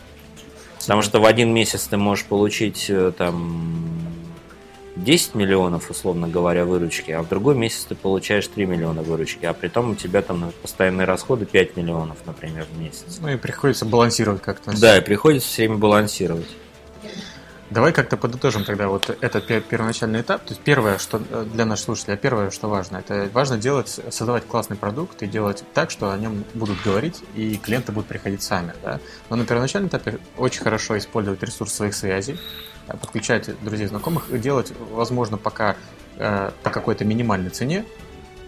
[0.81, 3.79] Потому что в один месяц ты можешь получить э, там
[5.05, 9.53] 10 миллионов, условно говоря, выручки, а в другой месяц ты получаешь 3 миллиона выручки, а
[9.53, 13.19] при том у тебя там постоянные расходы 5 миллионов, например, в месяц.
[13.21, 14.79] Ну и приходится балансировать как-то.
[14.79, 16.49] Да, и приходится все время балансировать.
[17.71, 20.43] Давай как-то подытожим тогда вот этот первоначальный этап.
[20.43, 23.89] То есть первое, что э, для наших слушателей, а первое, что важно, это важно делать,
[23.89, 28.43] создавать классный продукт и делать так, что о нем будут говорить, и клиенты будут приходить
[28.43, 28.73] сами.
[28.83, 29.01] Да?
[29.29, 32.39] Но на первоначальном этапе очень хорошо использовать ресурс своих связей,
[33.01, 35.77] подключать друзей, знакомых делать, возможно, пока
[36.17, 37.85] э, по какой-то минимальной цене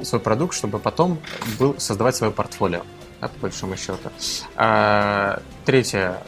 [0.03, 1.19] свой продукт, чтобы потом
[1.59, 2.83] был, создавать свое портфолио,
[3.21, 4.11] да, по большому счету.
[4.57, 6.19] А, третье.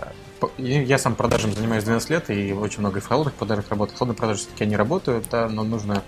[0.58, 3.96] Я сам продажами занимаюсь 12 лет и очень много в холодных продажах работаю.
[3.96, 6.02] Холодные продажи все-таки они работают, да, но нужно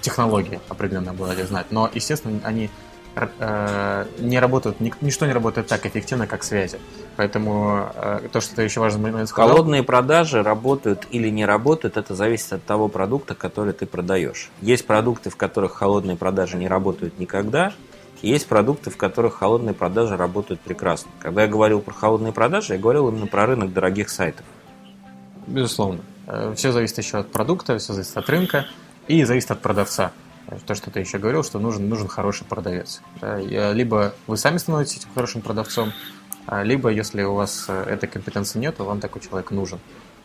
[0.00, 1.66] технологии определенно обладать знать.
[1.70, 2.68] Но, естественно, они
[3.16, 6.78] э, не работают, ничто не работает так эффективно, как связи.
[7.16, 9.50] Поэтому э, то, что ты еще важный момент сказал...
[9.50, 14.50] Холодные продажи работают или не работают, это зависит от того продукта, который ты продаешь.
[14.60, 17.72] Есть продукты, в которых холодные продажи не работают никогда,
[18.22, 21.10] есть продукты, в которых холодные продажи работают прекрасно.
[21.20, 24.44] Когда я говорил про холодные продажи, я говорил именно про рынок дорогих сайтов.
[25.46, 26.00] Безусловно.
[26.26, 28.66] Э, все зависит еще от продукта, все зависит от рынка
[29.06, 30.12] и зависит от продавца.
[30.66, 33.00] То, что ты еще говорил, что нужен, нужен хороший продавец.
[33.20, 35.92] Либо вы сами становитесь этим хорошим продавцом,
[36.46, 39.80] а, либо, если у вас э, этой компетенции нет, то вам такой человек нужен,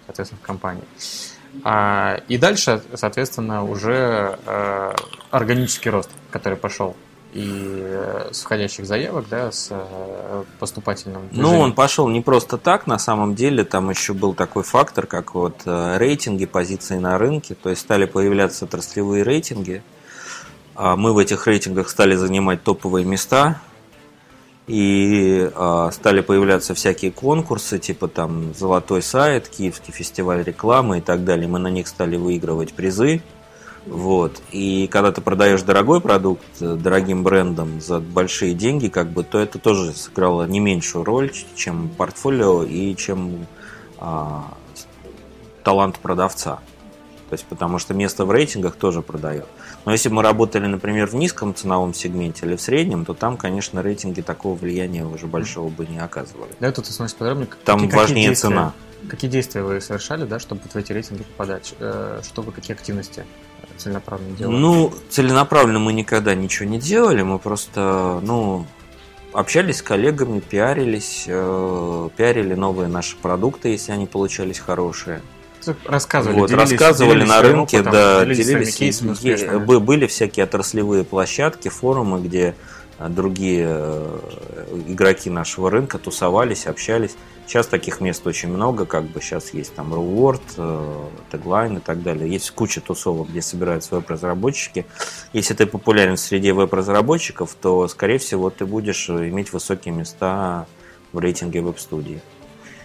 [0.05, 0.84] соответственно, в компании.
[1.63, 4.93] А, и дальше, соответственно, уже э,
[5.31, 6.95] органический рост, который пошел
[7.34, 9.73] и э, с входящих заявок, да, с
[10.60, 11.53] поступательным движением.
[11.53, 15.34] Ну, он пошел не просто так, на самом деле, там еще был такой фактор, как
[15.34, 19.81] вот рейтинги, позиции на рынке, то есть стали появляться отраслевые рейтинги,
[20.75, 23.62] мы в этих рейтингах стали занимать топовые места,
[24.67, 31.25] и э, стали появляться всякие конкурсы, типа там «Золотой сайт», «Киевский фестиваль рекламы» и так
[31.25, 31.47] далее.
[31.47, 33.21] Мы на них стали выигрывать призы.
[33.86, 34.41] Вот.
[34.51, 39.39] И когда ты продаешь дорогой продукт э, дорогим брендом за большие деньги, как бы, то
[39.39, 43.47] это тоже сыграло не меньшую роль, чем портфолио и чем
[43.97, 44.45] а,
[45.63, 46.60] талант продавца.
[47.32, 49.46] То есть, потому что место в рейтингах тоже продает.
[49.86, 53.38] Но если бы мы работали, например, в низком ценовом сегменте или в среднем, то там,
[53.38, 56.52] конечно, рейтинги такого влияния уже большого бы не оказывали.
[56.60, 57.48] Да, тут становится подробнее.
[57.63, 58.74] Там какие, важнее какие цена.
[59.08, 61.74] Какие действия вы совершали, да, чтобы в эти рейтинги попадать?
[61.80, 63.24] Э, чтобы какие активности
[63.78, 64.58] целенаправленно делали?
[64.58, 68.65] Ну, целенаправленно мы никогда ничего не делали, мы просто, ну,
[69.32, 75.22] общались с коллегами, пиарились, э, пиарили новые наши продукты, если они получались хорошие.
[75.86, 81.04] Рассказывали, вот, делились, рассказывали делились на рынке, опытом, да, делились, делились кейсами были всякие отраслевые
[81.04, 82.56] площадки, форумы, где
[83.02, 87.15] а, другие э, игроки нашего рынка тусовались, общались.
[87.47, 90.41] Сейчас таких мест очень много, как бы сейчас есть там Reward,
[91.32, 92.32] Tagline э, и так далее.
[92.32, 94.86] Есть куча тусовок, где собираются веб-разработчики.
[95.34, 100.67] Если ты популярен среди веб-разработчиков, то, скорее всего, ты будешь иметь высокие места
[101.12, 102.21] в рейтинге веб-студии.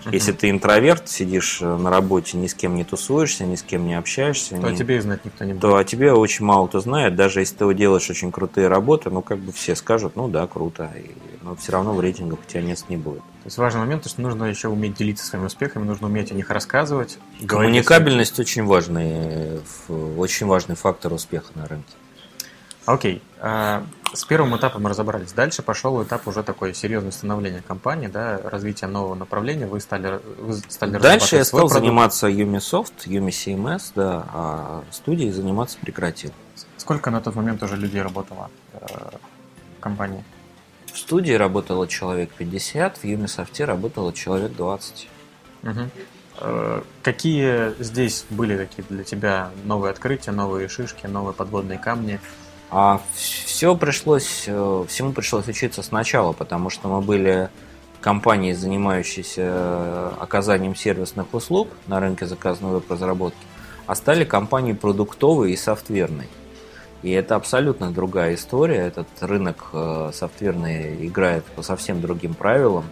[0.07, 0.15] Угу.
[0.15, 3.87] Если ты интроверт, сидишь э, на работе, ни с кем не тусуешься, ни с кем
[3.87, 4.75] не общаешься, то ни...
[4.75, 5.63] о тебе и знать никто не будет.
[5.63, 7.17] То о тебе очень мало кто знает.
[7.17, 10.91] Даже если ты делаешь очень крутые работы, ну как бы все скажут, ну да, круто.
[10.97, 11.11] И,
[11.43, 13.21] но все равно в рейтингах у тебя мест не будет.
[13.21, 16.51] То есть важный момент, что нужно еще уметь делиться своими успехами, нужно уметь о них
[16.51, 17.19] рассказывать.
[17.47, 21.93] Коммуникабельность очень важный, очень важный фактор успеха на рынке.
[22.87, 23.23] Окей.
[23.41, 25.33] А, с первым этапом мы разобрались.
[25.33, 29.67] Дальше пошел этап уже такой серьезное становления компании, да, развитие нового направления.
[29.67, 31.81] Вы стали, вы стали Дальше я стал продукт.
[31.81, 36.31] заниматься Umisoft, UmiCMS, да, а студией заниматься прекратил.
[36.77, 38.87] Сколько на тот момент уже людей работало э,
[39.79, 40.25] в компании?
[40.93, 45.09] В студии работало человек 50, в Umisoft работало человек 20.
[45.65, 45.71] Угу.
[46.39, 52.21] Э, какие здесь были такие для тебя новые открытия, новые шишки, новые подводные камни?
[52.71, 57.49] А все пришлось, э, всему пришлось учиться сначала, потому что мы были
[58.01, 63.39] компанией, занимающейся э, оказанием сервисных услуг на рынке заказной веб-разработки,
[63.87, 66.29] а стали компанией продуктовой и софтверной.
[67.03, 68.79] И это абсолютно другая история.
[68.79, 72.85] Этот рынок э, софтверный играет по совсем другим правилам.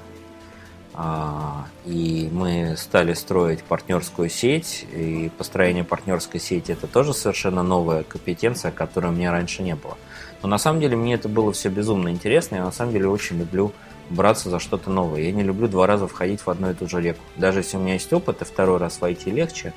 [0.96, 8.04] А, и мы стали строить партнерскую сеть, и построение партнерской сети это тоже совершенно новая
[8.04, 9.98] компетенция, которой у меня раньше не было.
[10.42, 13.38] Но на самом деле мне это было все безумно интересно, я на самом деле очень
[13.38, 13.72] люблю
[14.09, 15.22] браться за что-то новое.
[15.22, 17.24] Я не люблю два раза входить в одну и ту же реку.
[17.37, 19.72] Даже если у меня есть опыт, и второй раз войти легче,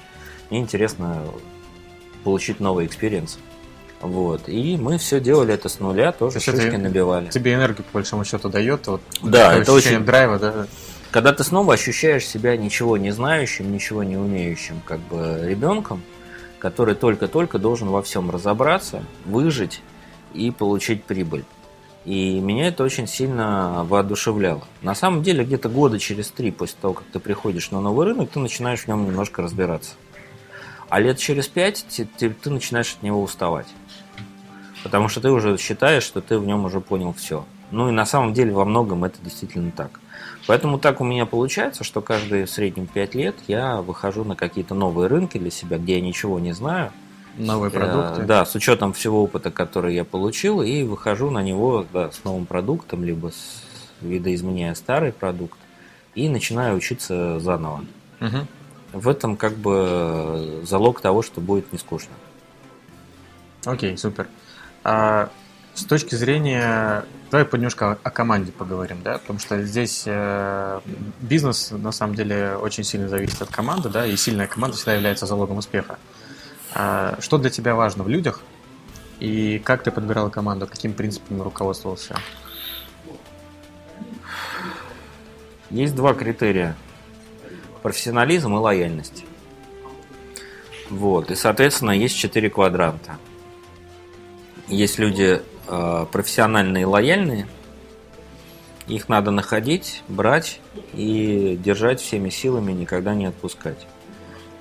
[0.52, 1.24] мне интересно
[2.24, 3.40] получить новый experience.
[4.02, 4.48] Вот.
[4.48, 7.30] И мы все делали это с нуля, тоже шишки набивали.
[7.30, 8.86] Тебе энергию, по большому счету, дает.
[8.86, 10.68] Вот, да, это очень драйва, да
[11.12, 16.02] когда ты снова ощущаешь себя ничего не знающим, ничего не умеющим, как бы ребенком,
[16.60, 19.82] который только-только должен во всем разобраться, выжить
[20.34, 21.46] и получить прибыль.
[22.06, 24.64] И меня это очень сильно воодушевляло.
[24.82, 28.30] На самом деле, где-то года через три после того, как ты приходишь на новый рынок,
[28.30, 29.96] ты начинаешь в нем немножко разбираться.
[30.90, 33.68] А лет через пять ты, ты, ты начинаешь от него уставать.
[34.84, 37.46] Потому что ты уже считаешь, что ты в нем уже понял все.
[37.72, 40.00] Ну и на самом деле во многом это действительно так.
[40.48, 44.74] Поэтому так у меня получается, что каждые в среднем 5 лет я выхожу на какие-то
[44.74, 46.92] новые рынки для себя, где я ничего не знаю.
[47.38, 48.22] Новые продукты.
[48.22, 52.24] Э, да, с учетом всего опыта, который я получил, и выхожу на него да, с
[52.24, 53.64] новым продуктом, либо с
[54.02, 55.58] видоизменяя старый продукт,
[56.16, 57.84] и начинаю учиться заново.
[58.22, 58.38] Угу.
[58.94, 62.14] В этом как бы залог того, что будет не скучно.
[63.66, 64.28] Окей, супер.
[64.84, 65.30] А
[65.78, 67.06] С точки зрения...
[67.30, 70.80] Давай немножко о команде поговорим, да, потому что здесь э,
[71.22, 75.28] бизнес, на самом деле, очень сильно зависит от команды, да, и сильная команда всегда является
[75.28, 76.00] залогом успеха.
[76.74, 78.42] А что для тебя важно в людях,
[79.20, 82.16] и как ты подбирал команду, каким принципами руководствовался?
[85.70, 86.76] Есть два критерия.
[87.84, 89.26] Профессионализм и лояльность.
[90.90, 91.30] Вот.
[91.30, 93.18] И, соответственно, есть четыре квадранта.
[94.68, 95.44] Есть люди
[96.12, 97.48] профессиональные и лояльные.
[98.88, 100.62] Их надо находить, брать
[100.94, 103.86] и держать всеми силами, никогда не отпускать.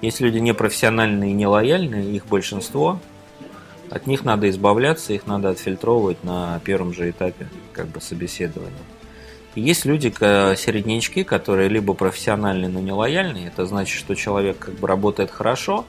[0.02, 3.00] Есть люди непрофессиональные и нелояльные, их большинство.
[3.88, 8.74] От них надо избавляться, их надо отфильтровывать на первом же этапе как бы собеседования.
[9.54, 13.46] Есть люди, середнячки, которые либо профессиональные, но не лояльные.
[13.46, 15.86] Это значит, что человек как бы работает хорошо,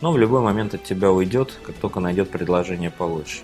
[0.00, 3.40] но в любой момент от тебя уйдет, как только найдет предложение получше.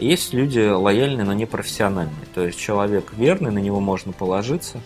[0.00, 2.26] Есть люди лояльные, но не профессиональные.
[2.34, 4.80] То есть человек верный, на него можно положиться,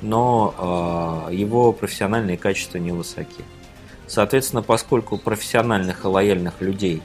[0.00, 3.44] но э, его профессиональные качества невысоки.
[4.06, 7.02] Соответственно, поскольку профессиональных и лояльных людей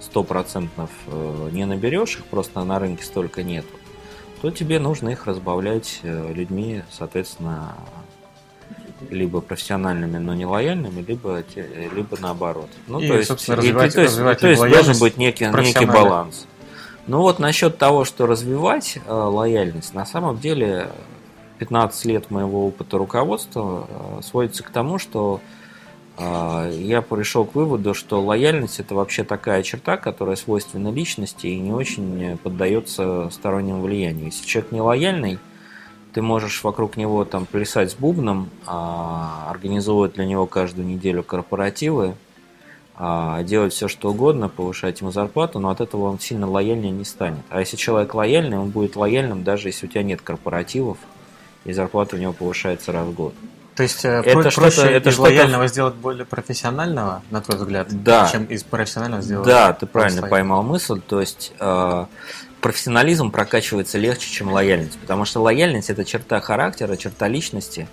[0.00, 0.68] 100%
[1.06, 3.68] э, не наберешь, их просто на рынке столько нету,
[4.40, 7.76] то тебе нужно их разбавлять э, людьми, соответственно,
[9.10, 12.68] либо профессиональными, но не лояльными, либо, либо наоборот.
[12.86, 15.86] Ну, и, то есть, развивать, и, то есть, развивать то есть должен быть некий, некий
[15.86, 16.46] баланс.
[17.10, 20.92] Ну вот насчет того, что развивать э, лояльность, на самом деле
[21.58, 25.40] 15 лет моего опыта руководства э, сводится к тому, что
[26.16, 31.58] а, я пришел к выводу, что лояльность это вообще такая черта, которая свойственна личности и
[31.58, 34.26] не очень поддается стороннему влиянию.
[34.26, 35.40] Если человек не лояльный,
[36.12, 42.14] ты можешь вокруг него там плясать с бубном, а, организовывать для него каждую неделю корпоративы,
[43.44, 47.40] делать все что угодно, повышать ему зарплату, но от этого он сильно лояльнее не станет.
[47.48, 50.98] А если человек лояльный, он будет лояльным, даже если у тебя нет корпоративов,
[51.64, 53.34] и зарплата у него повышается раз в год.
[53.80, 58.28] То есть э, это проще это из лояльного сделать более профессионального, на твой взгляд, да.
[58.30, 59.46] чем из профессионального сделать.
[59.46, 61.00] Да, ты правильно поймал мысль.
[61.00, 62.06] То есть э,
[62.60, 67.88] профессионализм прокачивается легче, чем лояльность, потому что лояльность это черта характера, черта личности,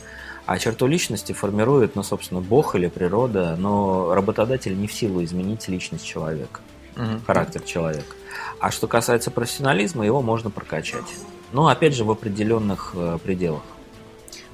[0.47, 5.67] а черту личности формирует, ну, собственно, Бог или природа, но работодатель не в силу изменить
[5.67, 6.61] личность человека,
[6.95, 7.19] угу.
[7.27, 8.15] характер человека.
[8.59, 11.03] А что касается профессионализма, его можно прокачать.
[11.51, 13.61] Но опять же в определенных э, пределах.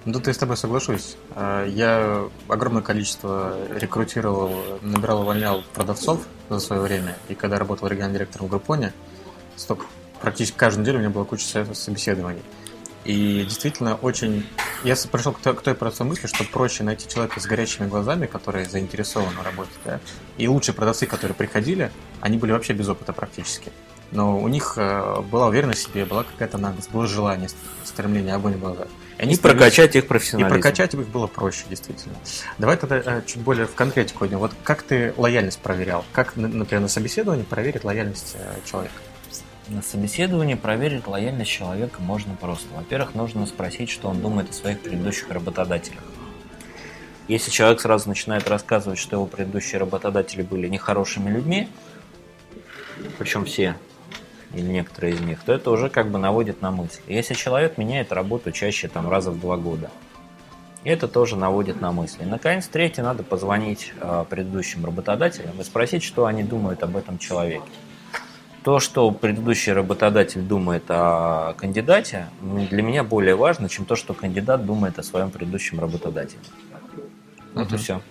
[0.06, 1.16] Ну, тут я с тобой соглашусь.
[1.32, 4.52] А, я огромное количество рекрутировал,
[4.82, 7.16] набирал, увольнял продавцов за свое время.
[7.30, 8.94] И когда работал региональным директором в Группоне,
[9.56, 9.86] столько,
[10.20, 12.42] практически каждую неделю у меня была куча собеседований.
[13.06, 14.46] И действительно очень...
[14.84, 18.26] Я пришел к той, к той простой мысли, что проще найти человека с горячими глазами,
[18.26, 19.72] который заинтересован в работе.
[19.86, 20.00] Да?
[20.38, 23.72] И лучшие продавцы, которые приходили, они были вообще без опыта практически.
[24.12, 27.50] Но у них э, была уверенность в себе, была какая-то наглость, было желание,
[27.84, 28.88] стремление, огонь в глазах.
[29.18, 30.56] Они и прокачать их профессионализм.
[30.56, 32.16] И прокачать их было проще, действительно.
[32.58, 34.40] Давай тогда э, чуть более в конкретику идем.
[34.40, 36.04] Вот как ты лояльность проверял?
[36.12, 38.94] Как, например, на собеседовании проверить лояльность э, человека?
[39.70, 42.68] На собеседовании проверить лояльность человека можно просто.
[42.74, 46.04] Во-первых, нужно спросить, что он думает о своих предыдущих работодателях.
[47.30, 51.70] Если человек сразу начинает рассказывать, что его предыдущие работодатели были нехорошими людьми,
[53.18, 53.78] причем все,
[54.54, 57.02] или некоторые из них, то это уже как бы наводит на мысль.
[57.08, 59.90] Если человек меняет работу чаще там раза в два года,
[60.84, 62.24] это тоже наводит на мысли.
[62.24, 67.18] И, наконец, третье, надо позвонить э, предыдущим работодателям и спросить, что они думают об этом
[67.18, 67.64] человеке.
[68.64, 74.66] То, что предыдущий работодатель думает о кандидате, для меня более важно, чем то, что кандидат
[74.66, 76.40] думает о своем предыдущем работодателе.
[77.54, 77.76] Вот угу.
[77.76, 78.02] и все.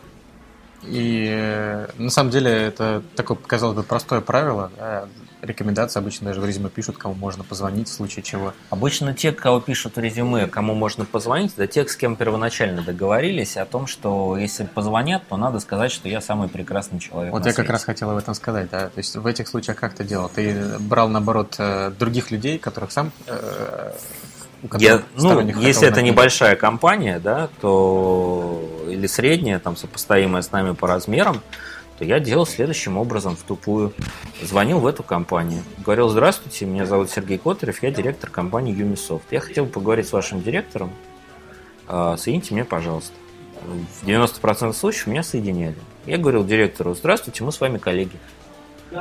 [0.85, 4.71] И э, на самом деле это такое, казалось бы, простое правило.
[4.77, 5.09] Да?
[5.43, 8.55] Рекомендации обычно даже в резюме пишут, кому можно позвонить в случае чего.
[8.71, 13.57] Обычно те, кого пишут в резюме, кому можно позвонить, это те, с кем первоначально договорились
[13.57, 17.33] о том, что если позвонят, то надо сказать, что я самый прекрасный человек.
[17.33, 17.57] Вот я свете.
[17.57, 18.89] как раз хотел об этом сказать, да.
[18.89, 20.31] То есть в этих случаях как ты делал?
[20.33, 23.93] Ты брал, наоборот, э, других людей, которых сам э,
[24.79, 30.87] я, ну, если это небольшая компания, да, то или средняя, там, сопоставимая с нами по
[30.87, 31.41] размерам,
[31.99, 33.93] то я делал следующим образом в тупую.
[34.41, 35.63] Звонил в эту компанию.
[35.85, 39.23] Говорил, здравствуйте, меня зовут Сергей Котарев, я директор компании Umisoft.
[39.31, 40.93] Я хотел бы поговорить с вашим директором.
[41.87, 43.15] А, соедините меня, пожалуйста.
[44.01, 45.77] В 90% случаев меня соединяли.
[46.07, 48.19] Я говорил директору, здравствуйте, мы с вами коллеги.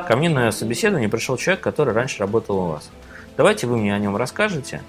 [0.07, 2.89] Ко мне на собеседование пришел человек, который раньше работал у вас.
[3.37, 4.81] Давайте вы мне о нем расскажете,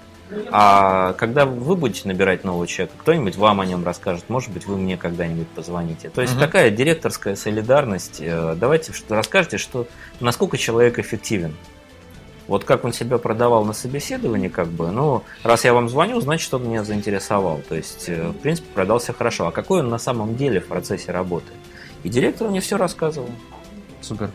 [0.51, 4.77] а когда вы будете набирать нового человека, кто-нибудь вам о нем расскажет, может быть, вы
[4.77, 6.09] мне когда-нибудь позвоните.
[6.09, 6.41] То есть угу.
[6.41, 8.17] такая директорская солидарность.
[8.19, 9.87] Э, давайте что расскажете, что
[10.19, 11.55] насколько человек эффективен.
[12.47, 16.53] Вот как он себя продавал на собеседовании, как бы, ну, раз я вам звоню, значит,
[16.53, 17.61] он меня заинтересовал.
[17.67, 19.47] То есть, э, в принципе, продался хорошо.
[19.47, 21.51] А какой он на самом деле в процессе работы?
[22.03, 23.29] И директор мне все рассказывал.
[24.01, 24.29] Супер.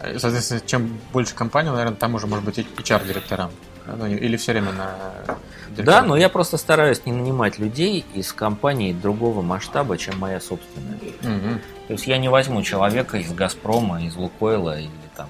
[0.00, 3.50] Э, соответственно, чем больше компания, наверное, там уже может быть HR-директорам.
[3.86, 4.94] Ну, или все время на...
[5.76, 10.96] Да, но я просто стараюсь не нанимать людей из компании другого масштаба, чем моя собственная.
[10.96, 11.60] Угу.
[11.88, 15.28] То есть я не возьму человека из Газпрома, из Лукойла или там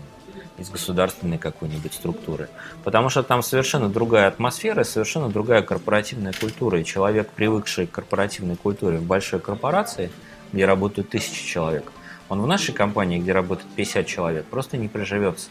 [0.57, 2.49] из государственной какой-нибудь структуры.
[2.85, 6.81] Потому что там совершенно другая атмосфера, совершенно другая корпоративная культура.
[6.81, 10.11] И человек, привыкший к корпоративной культуре в большой корпорации,
[10.53, 11.91] где работают тысячи человек,
[12.29, 15.49] он в нашей компании, где работает 50 человек, просто не приживется.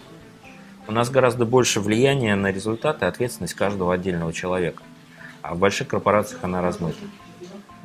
[0.88, 4.84] У нас гораздо больше влияния на результаты и ответственность каждого отдельного человека.
[5.42, 7.00] А в больших корпорациях она размыта.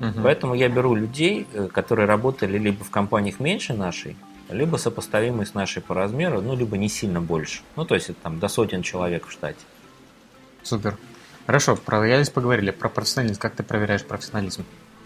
[0.01, 0.21] Угу.
[0.23, 4.17] Поэтому я беру людей, э, которые работали либо в компаниях меньше нашей,
[4.49, 7.63] либо сопоставимые с нашей по размеру, ну, либо не сильно больше.
[7.77, 9.59] Ну, то есть это там до сотен человек в штате.
[10.63, 10.97] Супер.
[11.47, 12.71] Хорошо, про лояльность поговорили.
[12.71, 13.41] Про профессионализм.
[13.41, 14.65] Как ты проверяешь профессионализм?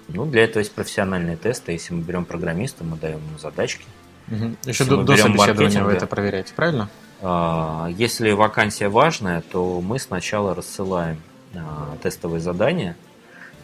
[0.08, 1.72] Ну, для этого есть профессиональные тесты.
[1.72, 3.84] Если мы берем программиста, мы даем ему задачки.
[4.28, 4.56] Угу.
[4.64, 6.88] Еще до, до собеседования вы это проверяете, правильно?
[7.22, 11.22] А, если вакансия важная, то мы сначала рассылаем
[11.54, 12.96] а, тестовые задания.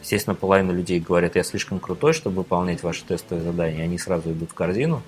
[0.00, 4.52] Естественно, половина людей говорят, я слишком крутой, чтобы выполнять ваши тестовые задания, они сразу идут
[4.52, 5.02] в корзину.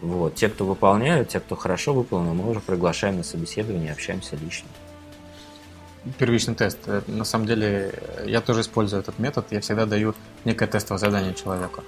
[0.00, 0.36] Вот.
[0.36, 4.68] Те, кто выполняют, те, кто хорошо выполнил, мы уже приглашаем на собеседование, общаемся лично.
[6.18, 6.78] Первичный тест.
[6.86, 7.92] Э, на самом деле,
[8.24, 9.46] я тоже использую этот метод.
[9.50, 11.82] Я всегда даю некое тестовое задание человеку.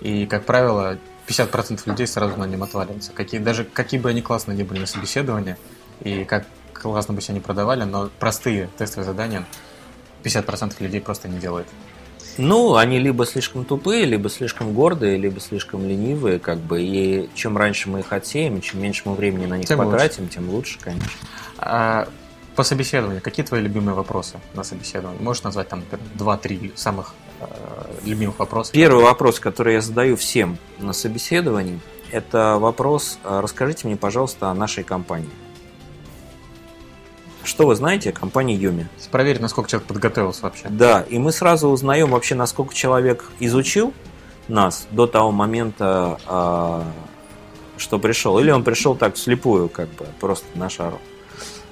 [0.00, 3.12] И, как правило, 50% людей сразу на нем отваливаются.
[3.12, 5.56] Какие, даже какие бы они классные ни были на собеседовании,
[6.00, 9.46] и как классно бы себя не продавали, но простые тестовые задания
[10.22, 11.68] 50% людей просто не делают.
[12.36, 16.82] Ну, они либо слишком тупые, либо слишком гордые, либо слишком ленивые, как бы.
[16.82, 20.34] И чем раньше мы их отсеем, чем меньше мы времени на них тем потратим, лучше.
[20.34, 21.10] тем лучше, конечно.
[21.58, 22.08] А
[22.56, 25.22] по собеседованию, какие твои любимые вопросы на собеседовании?
[25.22, 27.14] Можешь назвать там два-три самых
[28.04, 28.72] любимых вопроса?
[28.72, 31.80] Первый вопрос, который я задаю всем на собеседовании,
[32.10, 35.30] это вопрос, э, расскажите мне, пожалуйста, о нашей компании.
[37.42, 38.88] Что вы знаете о компании Юми?
[39.10, 40.68] Проверить, насколько человек подготовился вообще.
[40.68, 43.92] Да, и мы сразу узнаем вообще, насколько человек изучил
[44.48, 46.82] нас до того момента, э,
[47.78, 48.38] что пришел.
[48.38, 51.00] Или он пришел так вслепую, как бы, просто на шару.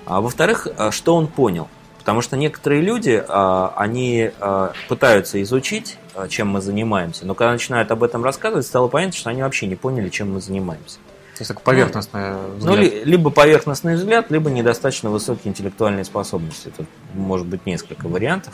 [0.05, 1.69] А во-вторых, что он понял?
[2.03, 5.99] Потому что некоторые люди, а, они а, пытаются изучить,
[6.29, 9.77] чем мы занимаемся, но когда начинают об этом рассказывать, стало понятно, что они вообще не
[9.77, 10.97] поняли, чем мы занимаемся.
[10.97, 12.77] То есть это поверхностный ну, взгляд.
[12.77, 16.73] Ну, либо поверхностный взгляд, либо недостаточно высокие интеллектуальные способности.
[16.77, 18.53] Тут может быть несколько вариантов.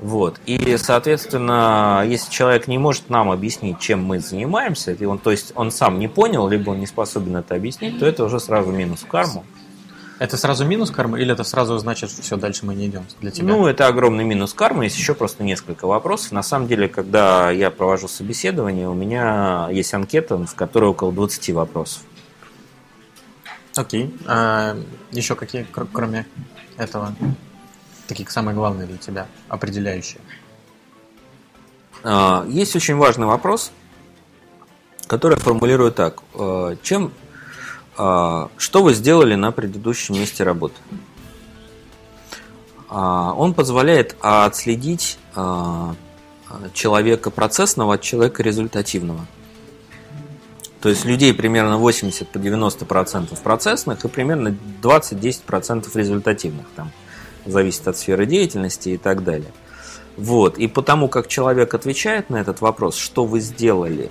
[0.00, 0.40] Вот.
[0.46, 5.52] И, соответственно, если человек не может нам объяснить, чем мы занимаемся, и он, то есть
[5.56, 9.00] он сам не понял, либо он не способен это объяснить, то это уже сразу минус
[9.00, 9.44] в карму.
[10.18, 13.30] Это сразу минус кармы или это сразу значит, что все, дальше мы не идем для
[13.30, 13.48] тебя?
[13.48, 14.84] Ну, это огромный минус кармы.
[14.84, 16.32] Есть еще просто несколько вопросов.
[16.32, 21.50] На самом деле, когда я провожу собеседование, у меня есть анкета, в которой около 20
[21.50, 22.02] вопросов.
[23.76, 24.16] Окей.
[24.26, 24.76] А
[25.10, 26.26] еще какие, кроме
[26.78, 27.14] этого,
[28.08, 30.20] такие самые главные для тебя, определяющие?
[32.02, 33.70] А, есть очень важный вопрос,
[35.06, 36.22] который формулирую так.
[36.34, 37.12] А, чем
[37.96, 40.76] что вы сделали на предыдущем месте работы?
[42.88, 45.94] А, он позволяет отследить а,
[46.72, 49.26] человека процессного от человека результативного.
[50.80, 56.66] То есть людей примерно 80 по 90 процентов процессных и примерно 20-10 процентов результативных.
[56.76, 56.92] Там
[57.44, 59.50] зависит от сферы деятельности и так далее.
[60.16, 60.58] Вот.
[60.58, 64.10] И потому как человек отвечает на этот вопрос, что вы сделали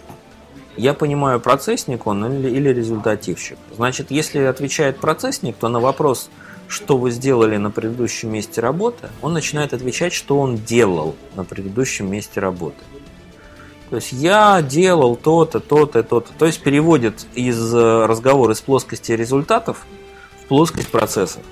[0.78, 3.58] я понимаю, процессник он или, или результативщик.
[3.76, 6.30] Значит, если отвечает процессник, то на вопрос,
[6.68, 12.10] что вы сделали на предыдущем месте работы, он начинает отвечать, что он делал на предыдущем
[12.12, 12.78] месте работы.
[13.90, 16.34] То есть я делал то-то, то-то, то-то.
[16.38, 19.86] То есть переводит из э, разговора из плоскости результатов
[20.42, 21.44] в плоскость процессов.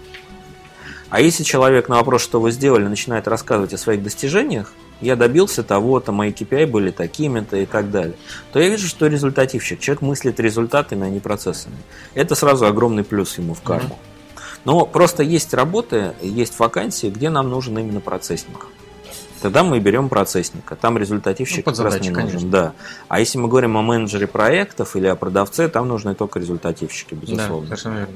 [1.10, 5.64] А если человек на вопрос, что вы сделали, начинает рассказывать о своих достижениях, я добился
[5.64, 8.16] того-то, мои KPI были такими-то и так далее,
[8.52, 11.78] то я вижу, что результативщик, человек мыслит результатами, а не процессами.
[12.14, 14.00] Это сразу огромный плюс ему в карму.
[14.66, 18.68] Но просто есть работы, есть вакансии, где нам нужен именно процессник.
[19.42, 20.78] Тогда мы берем процессника.
[20.78, 22.28] Там результативщик ну, как раз не нужен.
[22.28, 22.50] Конечно.
[22.50, 22.74] Да.
[23.10, 27.68] А если мы говорим о менеджере проектов или о продавце, там нужны только результативщики, безусловно.
[27.68, 28.16] Да, совершенно верно.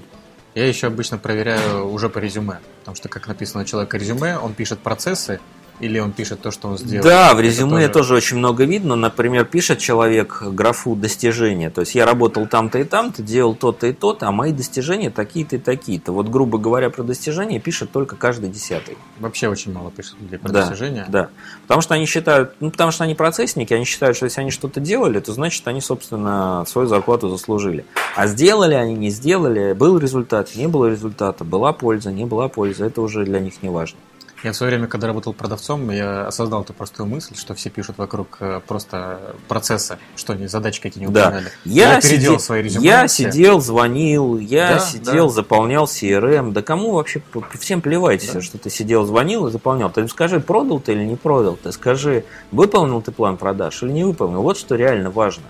[0.55, 2.59] Я еще обычно проверяю уже по резюме.
[2.79, 5.41] Потому что, как написано у человека резюме, он пишет процессы,
[5.79, 7.03] Или он пишет то, что он сделал?
[7.03, 7.93] Да, в резюме тоже...
[7.93, 8.95] тоже очень много видно.
[8.95, 11.69] Например, пишет человек графу достижения.
[11.69, 15.57] То есть я работал там-то и там-то, делал то-то и то-то, а мои достижения такие-то
[15.57, 16.11] и такие-то.
[16.11, 18.97] Вот, грубо говоря, про достижения пишет только каждый десятый.
[19.19, 21.05] Вообще очень мало пишет людей про да, достижения.
[21.09, 21.29] Да.
[21.63, 24.79] Потому что они считают, ну, потому что они процессники, они считают, что если они что-то
[24.79, 27.85] делали, то значит они, собственно, свою зарплату заслужили.
[28.15, 32.85] А сделали они, не сделали, был результат, не было результата, была польза, не была польза,
[32.85, 33.99] это уже для них не важно.
[34.43, 37.97] Я в свое время, когда работал продавцом, я осознал эту простую мысль, что все пишут
[37.97, 41.45] вокруг э, просто процесса, что они задачи какие не выполняли.
[41.45, 41.51] Да.
[41.63, 42.85] Я, я переделал свои резюме.
[42.85, 45.33] Я сидел, звонил, я да, сидел, да.
[45.33, 46.51] заполнял CRM.
[46.51, 47.21] Да кому вообще
[47.59, 48.41] всем плевать, да.
[48.41, 49.89] что ты сидел, звонил и заполнял.
[49.89, 51.55] Ты скажи, продал ты или не продал.
[51.55, 54.43] Ты скажи, выполнил ты план продаж или не выполнил.
[54.43, 55.45] Вот что реально важно.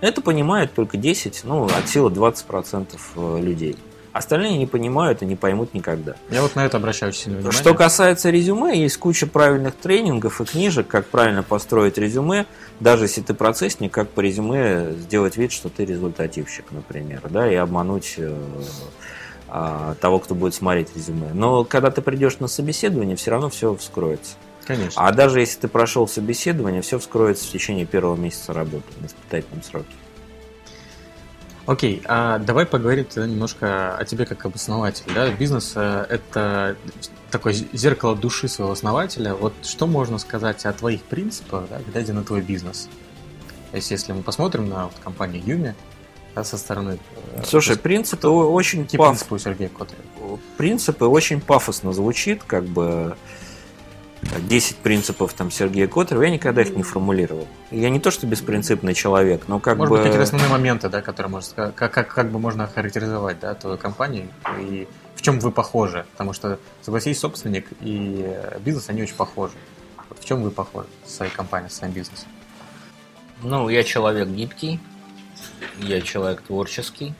[0.00, 3.76] Это понимает только 10, ну, от силы 20% э, людей.
[4.12, 6.16] Остальные не понимают и не поймут никогда.
[6.30, 7.60] Я вот на это обращаю очень сильно внимание.
[7.60, 12.46] Что касается резюме, есть куча правильных тренингов и книжек, как правильно построить резюме,
[12.80, 17.54] даже если ты процессник, как по резюме сделать вид, что ты результативщик, например, да, и
[17.54, 18.36] обмануть э,
[19.48, 21.30] а, того, кто будет смотреть резюме.
[21.32, 24.34] Но когда ты придешь на собеседование, все равно все вскроется.
[24.64, 25.02] Конечно.
[25.04, 29.62] А даже если ты прошел собеседование, все вскроется в течение первого месяца работы на испытательном
[29.62, 29.86] сроке.
[31.70, 35.14] Окей, а давай поговорим тогда немножко о тебе как об основателе.
[35.14, 35.30] Да?
[35.30, 36.76] Бизнес э,– это
[37.30, 39.36] такое зеркало души своего основателя.
[39.36, 42.88] Вот что можно сказать о твоих принципах, да, глядя на твой бизнес?
[43.70, 45.76] То есть, если мы посмотрим на вот, компанию Юми,
[46.34, 46.98] да, со стороны...
[47.36, 48.82] Э, Слушай, есть, принципы очень...
[48.82, 49.10] Какие паф...
[49.10, 50.40] принципы у Сергея Котрева?
[50.56, 53.16] Принципы очень пафосно звучит, как бы
[54.38, 57.46] 10 принципов там Сергея Котрева, я никогда их не формулировал.
[57.70, 59.98] Я не то, что беспринципный человек, но как Может бы...
[59.98, 63.76] быть, какие основные моменты, да, которые можно, как, как, как бы можно характеризовать, да, твою
[63.78, 64.28] компанию
[64.58, 66.06] и в чем вы похожи?
[66.12, 68.26] Потому что, согласись, собственник и
[68.60, 69.54] бизнес, они очень похожи.
[70.08, 72.28] Вот в чем вы похожи с своей компанией, с своим бизнесом?
[73.42, 74.80] Ну, я человек гибкий,
[75.78, 77.14] я человек творческий,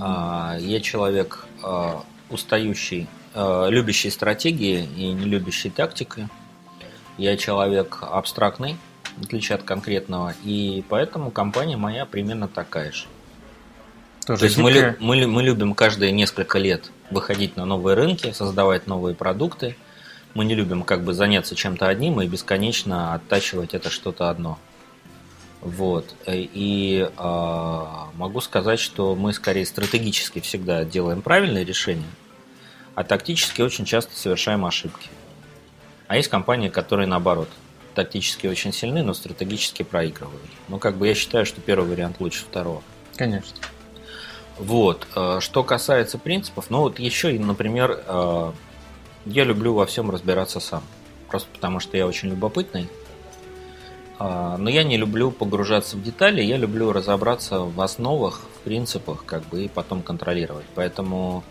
[0.00, 6.28] а, я человек а, устающий любящий стратегии и не любящий тактики.
[7.18, 8.76] Я человек абстрактный,
[9.16, 13.04] в отличие от конкретного, и поэтому компания моя примерно такая же.
[14.26, 18.86] Тоже То есть мы, мы, мы любим каждые несколько лет выходить на новые рынки, создавать
[18.86, 19.76] новые продукты.
[20.32, 24.58] Мы не любим как бы заняться чем-то одним и бесконечно оттачивать это что-то одно.
[25.60, 26.14] Вот.
[26.26, 32.04] И э, могу сказать, что мы скорее стратегически всегда делаем правильные решения,
[32.94, 35.08] а тактически очень часто совершаем ошибки.
[36.06, 37.48] А есть компании, которые наоборот,
[37.94, 40.50] тактически очень сильны, но стратегически проигрывают.
[40.68, 42.82] Ну, как бы я считаю, что первый вариант лучше второго.
[43.16, 43.56] Конечно.
[44.58, 45.06] Вот.
[45.16, 48.52] Э, что касается принципов, ну вот еще, например, э,
[49.26, 50.82] я люблю во всем разбираться сам.
[51.28, 52.88] Просто потому, что я очень любопытный.
[54.20, 59.24] Э, но я не люблю погружаться в детали, я люблю разобраться в основах, в принципах,
[59.24, 60.66] как бы, и потом контролировать.
[60.74, 61.42] Поэтому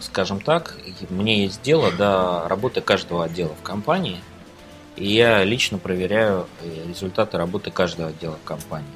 [0.00, 0.76] скажем так,
[1.10, 4.20] мне есть дело до работы каждого отдела в компании,
[4.96, 8.88] и я лично проверяю э, результаты работы каждого отдела в компании.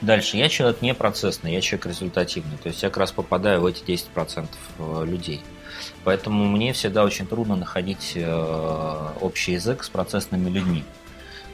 [0.00, 3.66] Дальше, я человек не процессный, я человек результативный, то есть я как раз попадаю в
[3.66, 4.46] эти 10%
[4.78, 5.42] э, людей.
[6.04, 10.84] Поэтому мне всегда очень трудно находить э, общий язык с процессными людьми.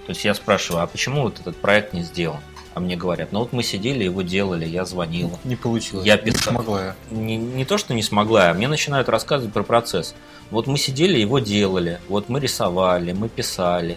[0.06, 2.40] То есть я спрашиваю, а почему вот этот проект не сделан?
[2.74, 5.38] А мне говорят, ну вот мы сидели, его делали, я звонила.
[5.44, 6.04] Не получилось.
[6.04, 6.52] Я писал.
[6.52, 6.96] Не смогла.
[7.12, 10.14] Не, не то, что не смогла, а мне начинают рассказывать про процесс.
[10.50, 13.96] Вот мы сидели, его делали, вот мы рисовали, мы писали,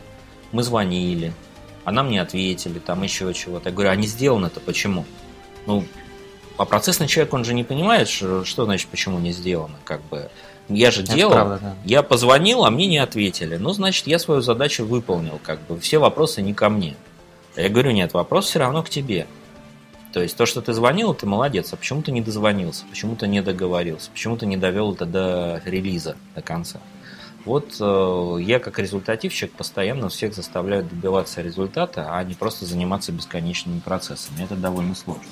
[0.52, 1.34] мы звонили,
[1.86, 3.70] а нам не ответили, там еще чего-то.
[3.70, 5.06] Я говорю, а не сделано-то почему?
[5.66, 5.84] Ну,
[6.58, 10.30] а процессный человек, он же не понимает, что, что значит, почему не сделано, как бы.
[10.70, 11.76] Я же Это делал, правда, да.
[11.86, 13.56] я позвонил, а мне не ответили.
[13.56, 15.80] Ну, значит, я свою задачу выполнил, как бы.
[15.80, 16.96] Все вопросы не ко мне.
[17.58, 19.28] Я говорю, нет, вопрос все равно к тебе.
[20.14, 23.28] То есть то, что ты звонил, ты молодец, а почему ты не дозвонился, почему ты
[23.28, 26.80] не договорился, почему ты не довел это до релиза, до конца.
[27.46, 33.80] Вот э, я как результативщик постоянно всех заставляю добиваться результата, а не просто заниматься бесконечными
[33.80, 34.44] процессами.
[34.44, 35.24] Это довольно сложно.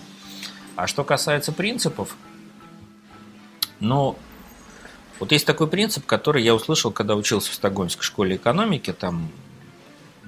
[0.76, 2.16] А что касается принципов,
[3.80, 4.18] ну,
[5.20, 9.30] вот есть такой принцип, который я услышал, когда учился в Стокгольмской школе экономики, там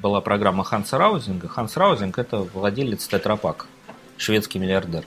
[0.02, 1.48] была программа Ханса Раузинга.
[1.48, 3.68] Ханс Раузинг– это владелец Тетрапак,
[4.18, 5.06] шведский миллиардер.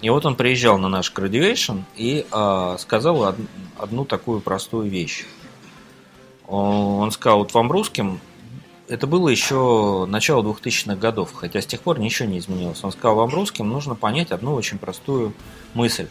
[0.00, 3.36] И вот он приезжал на наш graduation и э, сказал од,
[3.78, 5.26] одну такую простую вещь.
[6.46, 8.20] Он сказал, вот вам русским,
[8.88, 12.82] это было еще начало 2000-х годов, хотя с тех пор ничего не изменилось.
[12.84, 15.34] Он сказал, вам русским нужно понять одну очень простую
[15.74, 16.06] мысль.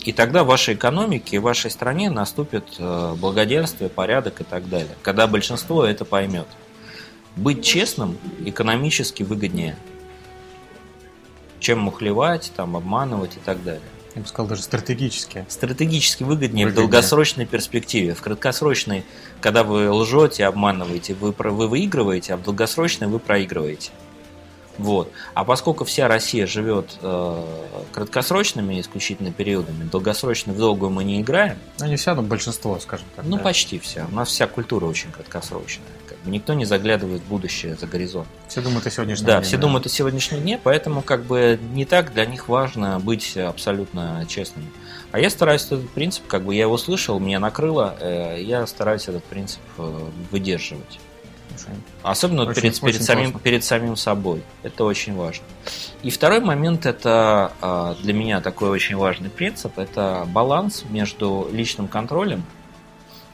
[0.00, 4.94] И тогда в вашей экономике, в вашей стране наступит э, благоденствие, порядок и так далее.
[5.02, 6.46] Когда большинство это поймет.
[7.36, 9.76] Быть честным экономически выгоднее,
[11.60, 13.82] чем мухлевать, там, обманывать и так далее.
[14.14, 15.44] Я бы сказал, даже стратегически.
[15.48, 16.68] Стратегически выгоднее, выгоднее.
[16.68, 18.14] в долгосрочной перспективе.
[18.14, 19.04] В краткосрочной,
[19.40, 23.90] когда вы лжете, обманываете, вы, вы выигрываете, а в долгосрочной вы проигрываете.
[24.78, 25.10] Вот.
[25.34, 27.44] А поскольку вся Россия живет э,
[27.92, 31.58] краткосрочными исключительно периодами, долгосрочно в долгую мы не играем.
[31.80, 33.24] Ну, не вся, но большинство, скажем так.
[33.26, 33.42] Ну, да.
[33.42, 34.06] почти вся.
[34.10, 35.86] У нас вся культура очень краткосрочная.
[36.08, 38.28] Как бы никто не заглядывает в будущее за горизонт.
[38.46, 39.42] Все думают о сегодняшнем да, дне.
[39.42, 43.00] Все да, все думают о сегодняшнем дне, поэтому как бы не так для них важно
[43.00, 44.64] быть абсолютно честным.
[45.10, 49.08] А я стараюсь этот принцип, как бы я его слышал, меня накрыло, э, я стараюсь
[49.08, 50.00] этот принцип э,
[50.30, 51.00] выдерживать.
[52.02, 54.42] Особенно очень, перед, перед, самим, перед самим собой.
[54.62, 55.44] Это очень важно.
[56.02, 61.88] И второй момент, это а, для меня такой очень важный принцип, это баланс между личным
[61.88, 62.44] контролем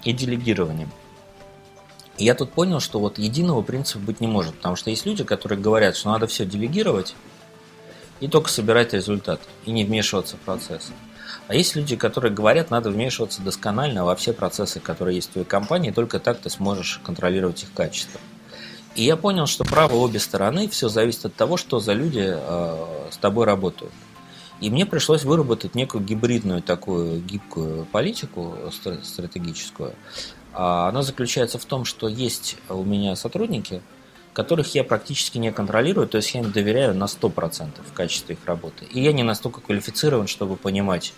[0.02, 0.90] и делегированием.
[2.16, 5.24] И я тут понял, что вот единого принципа быть не может, потому что есть люди,
[5.24, 7.14] которые говорят, что надо все делегировать
[8.20, 10.92] и только собирать результат, и не вмешиваться в процесс.
[11.48, 15.46] А есть люди, которые говорят, надо вмешиваться досконально во все процессы, которые есть в твоей
[15.46, 18.20] компании, только так ты сможешь контролировать их качество.
[18.94, 23.08] И я понял, что право обе стороны, все зависит от того, что за люди э,
[23.10, 23.92] с тобой работают.
[24.60, 28.54] И мне пришлось выработать некую гибридную такую гибкую политику
[29.02, 29.94] стратегическую.
[30.52, 33.82] А она заключается в том, что есть у меня сотрудники,
[34.32, 38.44] которых я практически не контролирую, то есть я им доверяю на 100% в качестве их
[38.46, 38.84] работы.
[38.84, 41.14] И я не настолько квалифицирован, чтобы понимать,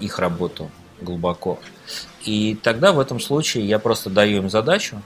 [0.00, 0.70] их работу
[1.00, 1.58] глубоко.
[2.24, 5.00] И тогда в этом случае я просто даю им задачу,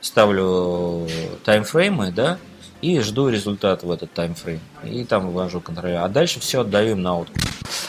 [0.00, 1.08] ставлю
[1.44, 2.38] таймфреймы, да,
[2.82, 4.60] и жду результат в этот таймфрейм.
[4.84, 6.02] И там вывожу контролер.
[6.02, 7.42] А дальше все отдаю им на откуп.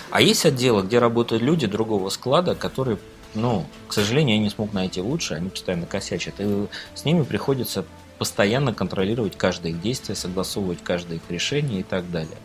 [0.10, 2.98] А есть отделы, где работают люди другого склада, которые,
[3.36, 6.36] ну, к сожалению, я не смог найти лучше, они постоянно косячат.
[6.40, 7.86] И с ними приходится
[8.18, 12.38] постоянно контролировать каждое их действие, согласовывать каждое их решение и так далее.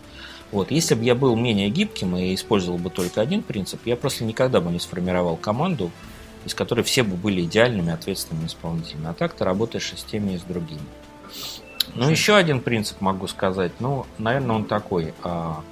[0.53, 0.71] Вот.
[0.71, 4.61] Если бы я был менее гибким и использовал бы только один принцип, я просто никогда
[4.61, 5.91] бы не сформировал команду,
[6.45, 9.09] из которой все бы были идеальными, ответственными исполнителями.
[9.09, 10.83] А так ты работаешь и с теми, и с другими.
[11.95, 13.73] Ну, еще один принцип могу сказать.
[13.81, 15.15] Ну, наверное, он такой.
[15.23, 15.63] А,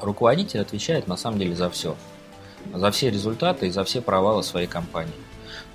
[0.00, 1.96] руководитель отвечает на самом деле за все.
[2.74, 5.14] За все результаты и за все провалы своей компании.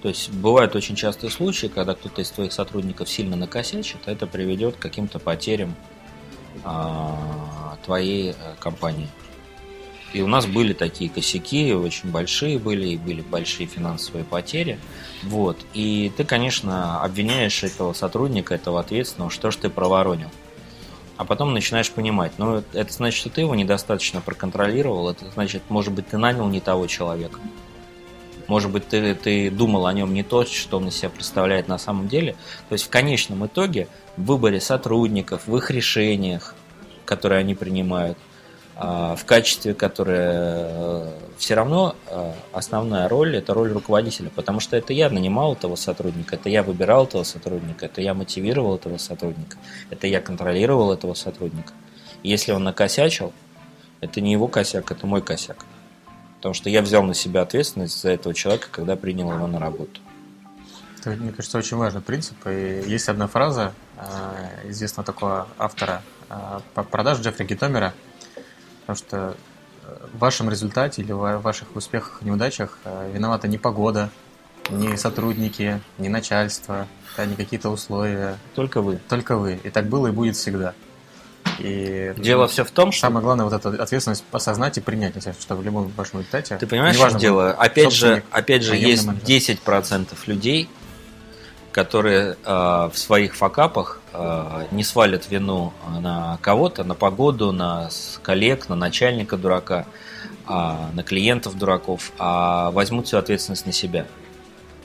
[0.02, 4.28] То есть бывают очень частые случаи, когда кто-то из твоих сотрудников сильно накосячит, а это
[4.28, 5.76] приведет к каким-то потерям
[6.64, 9.08] а, твоей э, компании.
[10.14, 14.78] И у нас были такие косяки, очень большие были, и были большие финансовые потери.
[15.24, 15.58] Вот.
[15.74, 20.30] И ты, конечно, обвиняешь этого сотрудника, этого ответственного, что ж ты проворонил.
[21.16, 25.94] А потом начинаешь понимать, ну, это значит, что ты его недостаточно проконтролировал, это значит, может
[25.94, 27.40] быть, ты нанял не того человека.
[28.52, 31.78] Может быть, ты, ты думал о нем не то, что он из себя представляет на
[31.78, 32.34] самом деле.
[32.68, 33.88] То есть в конечном итоге
[34.18, 36.54] в выборе сотрудников, в их решениях,
[37.06, 38.18] которые они принимают,
[38.76, 44.76] а, в качестве, которое э, все равно э, основная роль– это роль руководителя, потому что
[44.76, 49.56] это я нанимал этого сотрудника, это я выбирал этого сотрудника, это я мотивировал этого сотрудника,
[49.90, 51.72] это я контролировал этого сотрудника.
[52.22, 53.32] И если он накосячил,
[54.02, 55.66] это не его косяк, это мой косяк.
[56.42, 60.02] Потому что я взял на себя ответственность за этого человека, когда принял его на работу.
[61.00, 62.36] Это, мне кажется, очень важный принцип.
[62.48, 67.94] И есть одна фраза э, известного такого автора э, по продаж Джеффри Гитомера,
[68.82, 69.38] потому что
[70.14, 74.10] в вашем результате или в ваших успехах и неудачах э, виновата не погода,
[74.72, 76.88] не сотрудники, не начальство,
[77.18, 78.40] да, не какие-то условия.
[78.56, 79.00] Только вы.
[79.10, 79.60] Только вы.
[79.64, 80.74] И так было и будет всегда.
[81.64, 83.02] И дело все в том, что...
[83.02, 86.58] Самое главное, вот эту ответственность осознать и принять, что в любом вашем результате...
[86.58, 87.52] Ты понимаешь, что дело?
[87.52, 89.58] Опять же, опять же есть менеджер.
[89.66, 90.70] 10% людей,
[91.72, 97.90] которые э, в своих факапах э, не свалят вину на кого-то, на погоду, на
[98.24, 99.86] коллег, на начальника дурака,
[100.48, 104.06] э, на клиентов дураков, а возьмут всю ответственность на себя.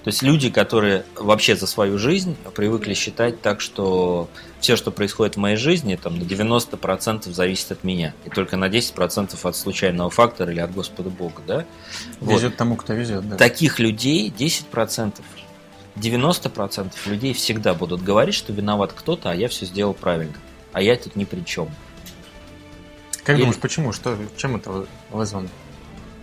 [0.07, 4.31] То есть люди, которые вообще за свою жизнь привыкли считать так, что
[4.61, 8.67] все, что происходит в моей жизни, там на 90% зависит от меня, и только на
[8.67, 11.43] 10% от случайного фактора или от Господа Бога.
[11.45, 11.65] Да?
[12.21, 12.57] Везет вот.
[12.57, 13.29] тому, кто везет.
[13.29, 13.37] Да.
[13.37, 15.15] Таких людей 10%.
[15.97, 20.35] 90% людей всегда будут говорить, что виноват кто-то, а я все сделал правильно.
[20.73, 21.69] А я тут ни при чем.
[23.25, 23.43] Как Или...
[23.43, 23.93] думаешь, почему?
[23.93, 25.49] Что, чем это вызвано?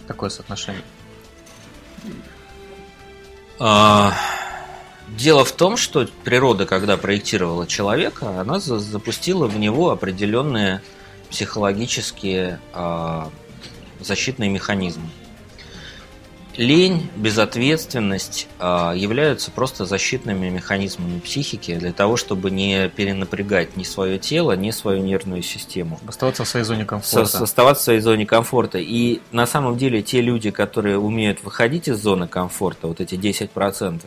[0.07, 0.83] Такое соотношение?
[3.59, 4.13] А,
[5.09, 10.81] дело в том, что природа, когда проектировала человека, она запустила в него определенные
[11.29, 13.29] психологические а,
[13.99, 15.09] защитные механизмы.
[16.55, 24.19] Лень, безответственность э, являются просто защитными механизмами психики для того, чтобы не перенапрягать ни свое
[24.19, 25.99] тело, ни свою нервную систему.
[26.07, 27.25] Оставаться в своей зоне комфорта.
[27.25, 28.77] Со, оставаться в своей зоне комфорта.
[28.77, 34.01] И на самом деле те люди, которые умеют выходить из зоны комфорта, вот эти 10%,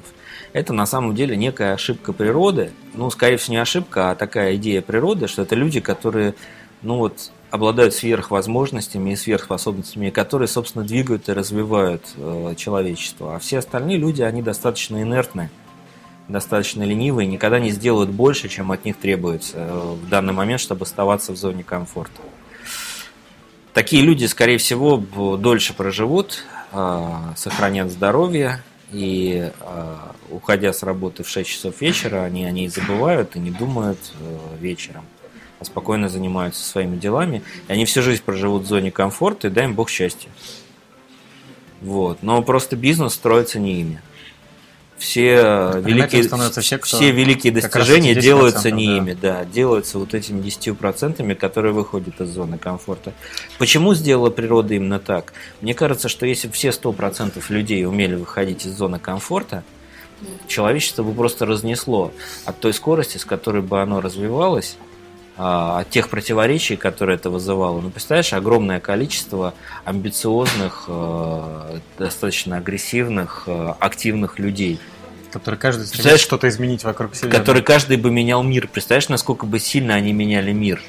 [0.52, 2.70] это на самом деле некая ошибка природы.
[2.94, 6.34] Ну, скорее всего, не ошибка, а такая идея природы, что это люди, которые
[6.82, 13.36] ну вот, обладают сверхвозможностями и сверхспособностями, которые, собственно, двигают и развивают э, человечество.
[13.36, 15.50] А все остальные люди, они достаточно инертны,
[16.28, 20.84] достаточно ленивые, никогда не сделают больше, чем от них требуется э, в данный момент, чтобы
[20.84, 22.22] оставаться в зоне комфорта.
[23.74, 24.96] Такие люди, скорее всего,
[25.36, 29.96] дольше проживут, э, сохранят здоровье, и э,
[30.30, 34.38] уходя с работы в 6 часов вечера, они о ней забывают и не думают э,
[34.60, 35.04] вечером
[35.62, 39.74] спокойно занимаются своими делами, и они всю жизнь проживут в зоне комфорта, и дай им
[39.74, 40.30] Бог счастья.
[41.80, 42.22] Вот.
[42.22, 44.02] Но просто бизнес строится не ими.
[44.98, 48.96] Все великие, все, кто, все великие достижения делаются не да.
[48.96, 53.12] ими, да, делаются вот этими 10%, которые выходят из зоны комфорта.
[53.58, 55.34] Почему сделала природа именно так?
[55.60, 59.64] Мне кажется, что если бы все 100% людей умели выходить из зоны комфорта,
[60.46, 62.10] человечество бы просто разнесло
[62.46, 64.78] от той скорости, с которой бы оно развивалось,
[65.36, 67.80] от тех противоречий, которые это вызывало.
[67.80, 74.80] Ну, представляешь, огромное количество амбициозных, э, достаточно агрессивных, э, активных людей.
[75.32, 77.30] Которые каждый стремится что-то изменить вокруг себя.
[77.30, 78.68] Которые каждый бы менял мир.
[78.68, 80.82] Представляешь, насколько бы сильно они меняли мир?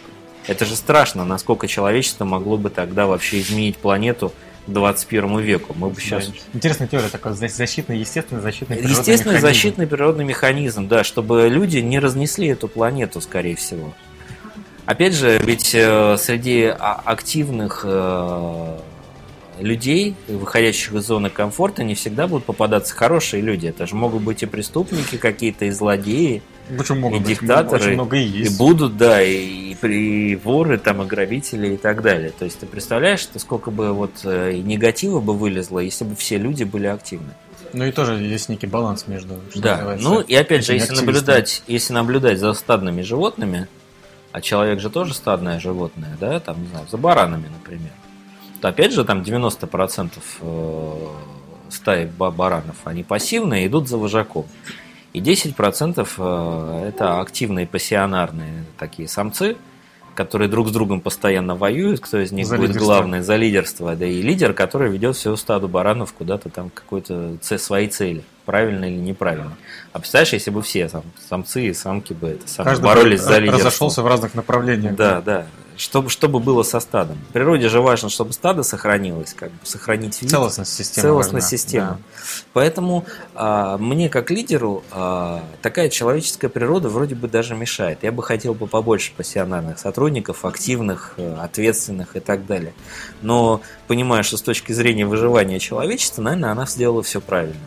[0.47, 4.31] Это же страшно, насколько человечество могло бы тогда вообще изменить планету–
[4.67, 5.73] 21 веку.
[5.77, 6.29] Мы бы сейчас...
[6.53, 9.47] Интересная теория такой, защитный, естественный защитный природный Естественный механизм.
[9.47, 13.93] защитный природный механизм, да, чтобы люди не разнесли эту планету, скорее всего.
[14.87, 18.77] Опять же, ведь э, среди активных э,
[19.59, 23.67] людей, выходящих из зоны комфорта, не всегда будут попадаться хорошие люди.
[23.67, 26.41] Это же могут быть и преступники какие-то, и злодеи,
[26.77, 27.39] Почему могут и быть?
[27.39, 27.83] диктаторы.
[27.83, 28.55] Очень много и есть.
[28.55, 32.31] И будут, да, и, и воры, там, и грабители и так далее.
[32.37, 36.37] То есть ты представляешь, что сколько бы вот э, негатива бы вылезло, если бы все
[36.37, 37.33] люди были активны.
[37.73, 39.41] Ну и тоже есть некий баланс между.
[39.55, 39.97] да.
[39.99, 43.67] Ну и опять же, если наблюдать, если наблюдать за стадными животными,
[44.37, 47.89] а человек же тоже стадное животное, да, там, не знаю, за баранами, например,
[48.61, 50.11] то опять же там 90%
[50.41, 50.93] э,
[51.69, 54.45] стаи баранов, они пассивные, идут за вожаком.
[55.13, 59.57] И 10% э, это активные пассионарные такие самцы,
[60.17, 64.07] которые друг с другом постоянно воюют, кто из них за будет главный за лидерство, да
[64.07, 69.57] и лидер, который ведет всю стаду баранов куда-то там какой-то своей цели правильно или неправильно.
[69.93, 73.65] А представляешь, если бы все сам, самцы и самки бы это самое, боролись за лидерство.
[73.65, 74.95] разошелся в разных направлениях.
[74.95, 75.45] Да, да.
[75.77, 77.17] Чтобы, чтобы было со стадом.
[77.29, 80.31] В природе же важно, чтобы стадо сохранилось, как бы сохранить вид.
[80.31, 81.03] Целостность системы.
[81.03, 81.57] Целостность важна.
[81.57, 81.87] системы.
[81.87, 81.97] Да.
[82.53, 83.05] Поэтому
[83.35, 87.99] а, мне, как лидеру, а, такая человеческая природа вроде бы даже мешает.
[88.01, 92.73] Я бы хотел бы побольше пассионарных сотрудников, активных, э, ответственных и так далее.
[93.21, 97.61] Но понимаю, что с точки зрения выживания человечества, наверное, она сделала все правильно.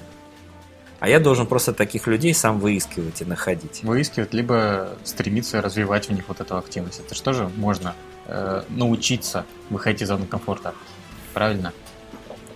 [1.00, 3.82] А я должен просто таких людей сам выискивать и находить.
[3.82, 7.00] Выискивать, либо стремиться развивать в них вот эту активность.
[7.00, 7.94] Это что же можно
[8.26, 10.74] э, научиться выходить из зоны комфорта.
[11.32, 11.72] Правильно?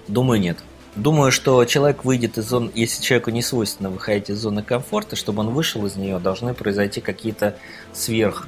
[0.09, 0.59] Думаю, нет.
[0.95, 5.41] Думаю, что человек выйдет из зоны, если человеку не свойственно выходить из зоны комфорта, чтобы
[5.41, 7.57] он вышел из нее, должны произойти какие-то
[7.93, 8.47] сверх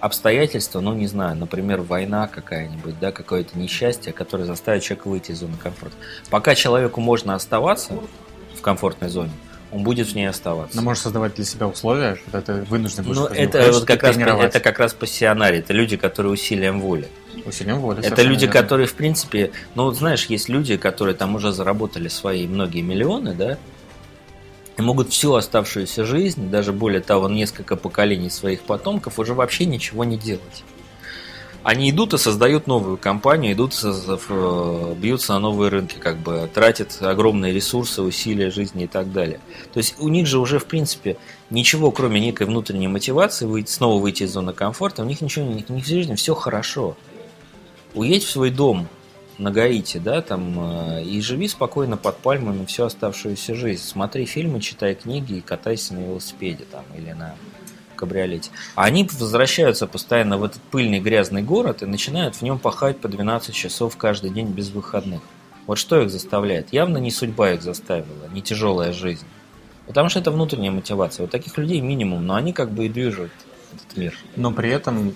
[0.00, 5.40] обстоятельства, ну не знаю, например, война какая-нибудь, да, какое-то несчастье, которое заставит человека выйти из
[5.40, 5.96] зоны комфорта.
[6.30, 7.94] Пока человеку можно оставаться,
[8.62, 9.32] в комфортной зоне,
[9.72, 10.76] он будет в ней оставаться.
[10.76, 14.16] Но можешь создавать для себя условия, когда ты вынужден будешь Ну, это вот как раз,
[14.16, 17.08] это как раз пассионарий, это люди, которые усилием воли.
[17.44, 18.04] Усилием воли.
[18.04, 18.60] Это люди, верно.
[18.60, 23.34] которые, в принципе, ну, вот знаешь, есть люди, которые там уже заработали свои многие миллионы,
[23.34, 23.58] да,
[24.78, 30.04] и могут всю оставшуюся жизнь, даже более того, несколько поколений своих потомков, уже вообще ничего
[30.04, 30.62] не делать
[31.64, 36.98] они идут и создают новую компанию, идут, э, бьются на новые рынки, как бы тратят
[37.00, 39.40] огромные ресурсы, усилия жизни и так далее.
[39.72, 41.16] То есть у них же уже, в принципе,
[41.50, 45.52] ничего, кроме некой внутренней мотивации, выйти, снова выйти из зоны комфорта, у них ничего, у
[45.52, 46.96] них в жизни все хорошо.
[47.94, 48.88] Уедь в свой дом
[49.38, 53.82] на Гаити, да, там, э, и живи спокойно под пальмами всю оставшуюся жизнь.
[53.82, 57.36] Смотри фильмы, читай книги и катайся на велосипеде там, или на
[58.02, 58.50] кабриолете.
[58.74, 63.54] Они возвращаются постоянно в этот пыльный грязный город и начинают в нем пахать по 12
[63.54, 65.20] часов каждый день без выходных.
[65.68, 66.72] Вот что их заставляет?
[66.72, 69.24] Явно не судьба их заставила, не тяжелая жизнь.
[69.86, 71.22] Потому что это внутренняя мотивация.
[71.22, 73.30] Вот таких людей минимум, но они как бы и движут
[73.72, 74.18] этот мир.
[74.34, 75.14] Но при этом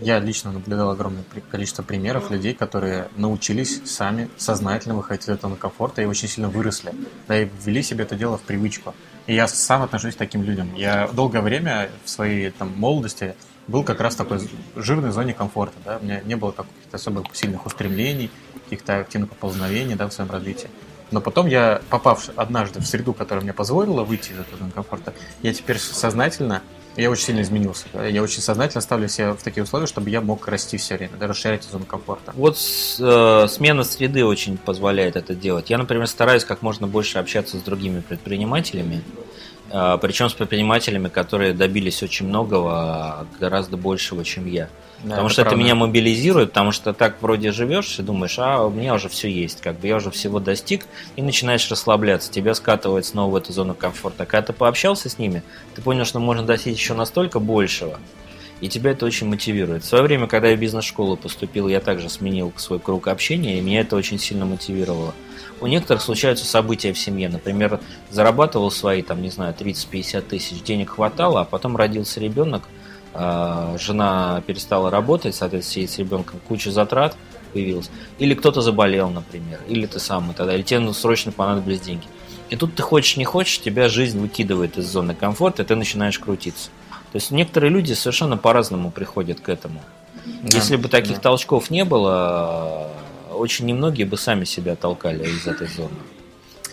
[0.00, 6.00] я лично наблюдал огромное количество примеров людей, которые научились сами сознательно выходить из этого комфорта
[6.02, 6.92] и очень сильно выросли,
[7.26, 8.94] да, и ввели себе это дело в привычку.
[9.30, 10.74] Я сам отношусь к таким людям.
[10.74, 13.36] Я долгое время в своей там, молодости
[13.68, 14.40] был как раз в такой
[14.74, 15.76] жирной зоне комфорта.
[15.84, 15.98] Да?
[15.98, 18.28] У меня не было каких-то особо сильных устремлений,
[18.64, 20.68] каких-то активных поползновений да, в своем развитии.
[21.12, 25.14] Но потом я, попав однажды в среду, которая мне позволила выйти из этого зоны комфорта,
[25.42, 26.62] я теперь сознательно,
[26.96, 27.86] я очень сильно изменился.
[28.08, 31.26] Я очень сознательно ставлю себя в такие условия, чтобы я мог расти все время, да,
[31.26, 32.32] расширять зону комфорта.
[32.34, 35.70] Вот э, смена среды очень позволяет это делать.
[35.70, 39.02] Я, например, стараюсь как можно больше общаться с другими предпринимателями,
[39.70, 44.68] э, причем с предпринимателями, которые добились очень многого, гораздо большего, чем я.
[45.02, 45.56] Да, потому это что правда.
[45.56, 49.30] это меня мобилизирует, потому что так вроде живешь и думаешь, а у меня уже все
[49.30, 50.86] есть, как бы я уже всего достиг,
[51.16, 54.26] и начинаешь расслабляться, тебя скатывает снова в эту зону комфорта.
[54.26, 55.42] Когда ты пообщался с ними,
[55.74, 57.98] ты понял, что можно достичь еще настолько большего,
[58.60, 59.84] и тебя это очень мотивирует.
[59.84, 63.62] В свое время, когда я в бизнес-школу поступил, я также сменил свой круг общения, и
[63.62, 65.14] меня это очень сильно мотивировало.
[65.62, 67.30] У некоторых случаются события в семье.
[67.30, 67.80] Например,
[68.10, 72.64] зарабатывал свои, там, не знаю, 30-50 тысяч, денег хватало, а потом родился ребенок–
[73.14, 77.16] жена перестала работать, соответственно, сидеть с ребенком, куча затрат
[77.52, 77.90] появилась.
[78.18, 82.06] Или кто-то заболел, например, или ты сам и далее, или тебе ну, срочно понадобились деньги.
[82.48, 86.18] И тут ты хочешь, не хочешь, тебя жизнь выкидывает из зоны комфорта, и ты начинаешь
[86.18, 86.70] крутиться.
[87.12, 89.80] То есть некоторые люди совершенно по-разному приходят к этому.
[90.24, 91.22] Да, Если бы таких да.
[91.22, 92.90] толчков не было,
[93.32, 95.94] очень немногие бы сами себя толкали из этой зоны.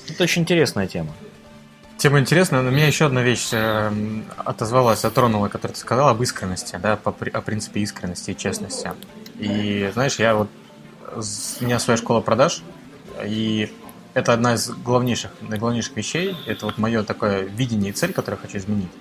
[0.10, 1.14] Это очень интересная тема.
[1.98, 3.92] Тема интересная, но меня еще одна вещь э,
[4.38, 8.92] отозвалась, затронула, которую ты сказал об искренности, да, по, о принципе искренности и честности.
[9.40, 10.50] И знаешь, я вот
[11.16, 12.62] у меня своя школа продаж,
[13.24, 13.74] и
[14.14, 16.36] это одна из главнейших, наиглавнейших вещей.
[16.46, 18.92] Это вот мое такое видение и цель, которую я хочу изменить.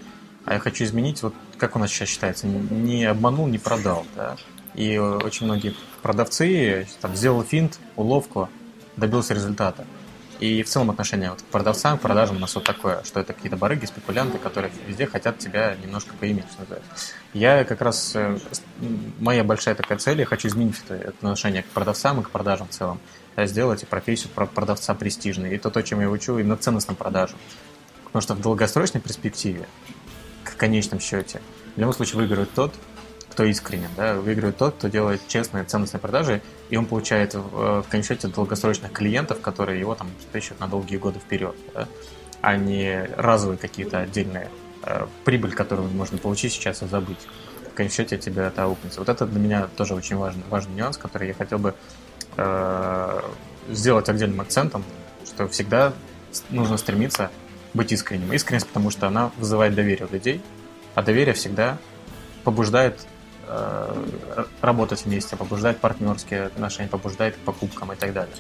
[0.46, 4.06] А я хочу изменить, вот как у нас сейчас считается, не обманул, не продал.
[4.14, 4.36] Да?
[4.74, 8.48] И очень многие продавцы там, сделал финт, уловку,
[8.96, 9.84] добился результата.
[10.38, 13.32] И в целом отношение вот к продавцам, к продажам у нас вот такое, что это
[13.32, 16.44] какие-то барыги, спекулянты, которые везде хотят тебя немножко поиметь.
[17.32, 18.38] Я как раз, э,
[19.18, 22.70] моя большая такая цель, я хочу изменить это отношение к продавцам и к продажам в
[22.70, 23.00] целом.
[23.36, 25.54] Я сделать профессию продавца престижной.
[25.54, 27.38] И то, то, чем я учу, именно ценностным продажам.
[28.04, 29.66] Потому что в долгосрочной перспективе,
[30.44, 31.40] к конечном счете,
[31.74, 32.74] в любом случае выигрывает тот,
[33.36, 37.82] кто искренен, да, выигрывает тот, кто делает честные, ценностные продажи, и он получает в, э,
[37.82, 41.86] в конечном счете долгосрочных клиентов, которые его там обеспечивают на долгие годы вперед, да,
[42.40, 44.48] а не разовые какие-то отдельные
[44.84, 47.18] э, прибыль, которую можно получить сейчас и забыть.
[47.70, 49.00] В конечном счете тебе это аукнется.
[49.00, 51.74] Вот это для меня тоже очень важный, важный нюанс, который я хотел бы
[52.38, 53.20] э,
[53.68, 54.82] сделать отдельным акцентом,
[55.26, 55.92] что всегда
[56.48, 57.30] нужно стремиться
[57.74, 58.32] быть искренним.
[58.32, 60.40] Искренность, потому что она вызывает доверие у людей,
[60.94, 61.76] а доверие всегда
[62.42, 63.06] побуждает
[64.60, 68.34] работать вместе, побуждать партнерские отношения, побуждать к покупкам и так далее.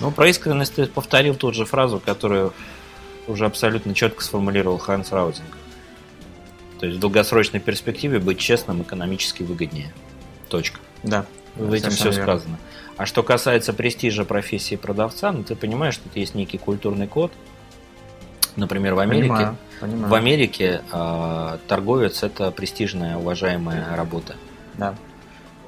[0.00, 2.54] Ну, про искренность ты повторил ту же фразу, которую
[3.26, 5.56] уже абсолютно четко сформулировал Ханс Раузинг.
[6.78, 9.92] То есть в долгосрочной перспективе быть честным экономически выгоднее.
[10.48, 10.80] Точка.
[11.02, 11.26] Да.
[11.54, 12.22] В этим все верно.
[12.22, 12.58] сказано.
[12.96, 17.32] А что касается престижа профессии продавца, ну ты понимаешь, что это есть некий культурный код.
[18.56, 19.28] Например, в Америке.
[19.28, 20.10] Понимаю Понимаю.
[20.10, 24.36] В Америке э, торговец это престижная, уважаемая работа.
[24.76, 24.94] Да.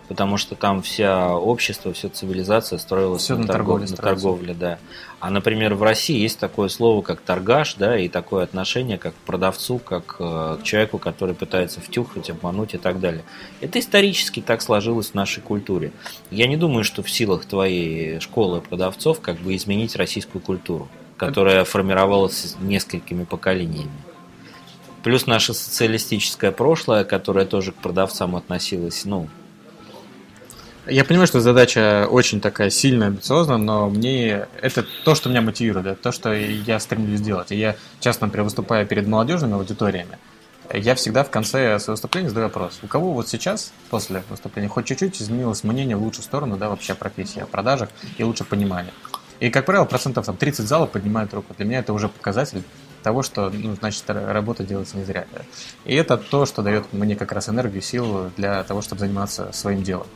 [0.08, 4.78] Потому что там вся общество, вся цивилизация строилась Все на, на, торговле, на торговле, да.
[5.20, 9.18] А, например, в России есть такое слово, как торгаш, да, и такое отношение, как к
[9.18, 13.24] продавцу, как э, к человеку, который пытается втюхать, обмануть и так далее.
[13.62, 15.92] Это исторически так сложилось в нашей культуре.
[16.30, 20.90] Я не думаю, что в силах твоей школы продавцов как бы изменить российскую культуру
[21.26, 23.92] которая формировалась несколькими поколениями.
[25.04, 29.28] Плюс наше социалистическое прошлое, которое тоже к продавцам относилось, ну...
[30.88, 35.86] Я понимаю, что задача очень такая сильная, амбициозная, но мне это то, что меня мотивирует,
[35.86, 37.52] это то, что я стремлюсь сделать.
[37.52, 40.18] И я часто, например, выступая перед молодежными аудиториями,
[40.74, 42.80] я всегда в конце своего выступления задаю вопрос.
[42.82, 46.94] У кого вот сейчас, после выступления, хоть чуть-чуть изменилось мнение в лучшую сторону, да, вообще
[46.94, 48.92] о профессии, о продажах и лучше понимание?
[49.42, 51.52] И, как правило, процентов там 30 зала поднимают руку.
[51.56, 52.62] Для меня это уже показатель
[53.02, 55.26] того, что, ну, значит, работа делается не зря.
[55.84, 59.82] И это то, что дает мне как раз энергию, силу для того, чтобы заниматься своим
[59.82, 60.06] делом.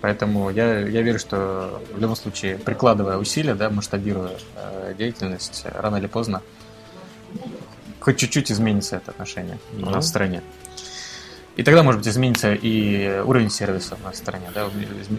[0.00, 5.98] Поэтому я, я верю, что в любом случае, прикладывая усилия, да, масштабируя э, деятельность, рано
[5.98, 6.42] или поздно
[8.04, 10.42] хоть чуть-чуть изменится это отношение ну, у нас в стране.
[11.56, 14.68] И тогда, может быть, изменится и уровень сервиса на стране, да,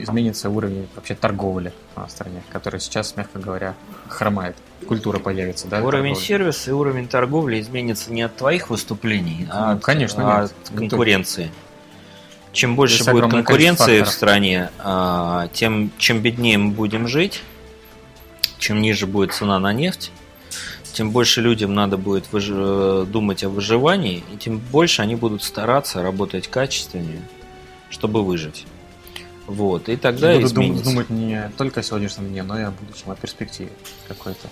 [0.01, 3.73] изменится уровень вообще торговли на стране, который сейчас, мягко говоря,
[4.09, 4.57] хромает.
[4.85, 5.81] Культура появится, да?
[5.81, 6.25] Уровень торговли.
[6.25, 11.51] сервиса и уровень торговли изменится не от твоих выступлений, а ну, от, конечно, от конкуренции.
[12.51, 17.41] Чем больше Здесь будет конкуренции в стране, а, тем чем беднее мы будем жить,
[18.59, 20.11] чем ниже будет цена на нефть,
[20.95, 22.47] тем больше людям надо будет выж...
[22.49, 27.21] Э, думать о выживании, и тем больше они будут стараться работать качественнее,
[27.89, 28.65] чтобы выжить.
[29.45, 30.85] Вот, и тогда и изменится.
[30.85, 33.69] думать не только о сегодняшнем дне, но и о будущем, о перспективе
[34.07, 34.47] какой-то.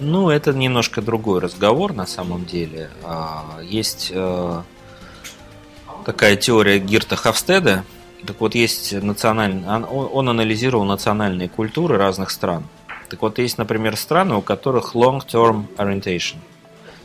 [0.00, 2.90] Ну, это немножко другой разговор на самом деле.
[3.04, 4.62] А, есть э,
[6.04, 7.84] такая теория Гирта Хавстеда.
[8.26, 9.62] Так вот, есть национальный...
[9.68, 12.64] Он анализировал национальные культуры разных стран.
[13.10, 16.36] Так вот, есть, например, страны, у которых long-term orientation,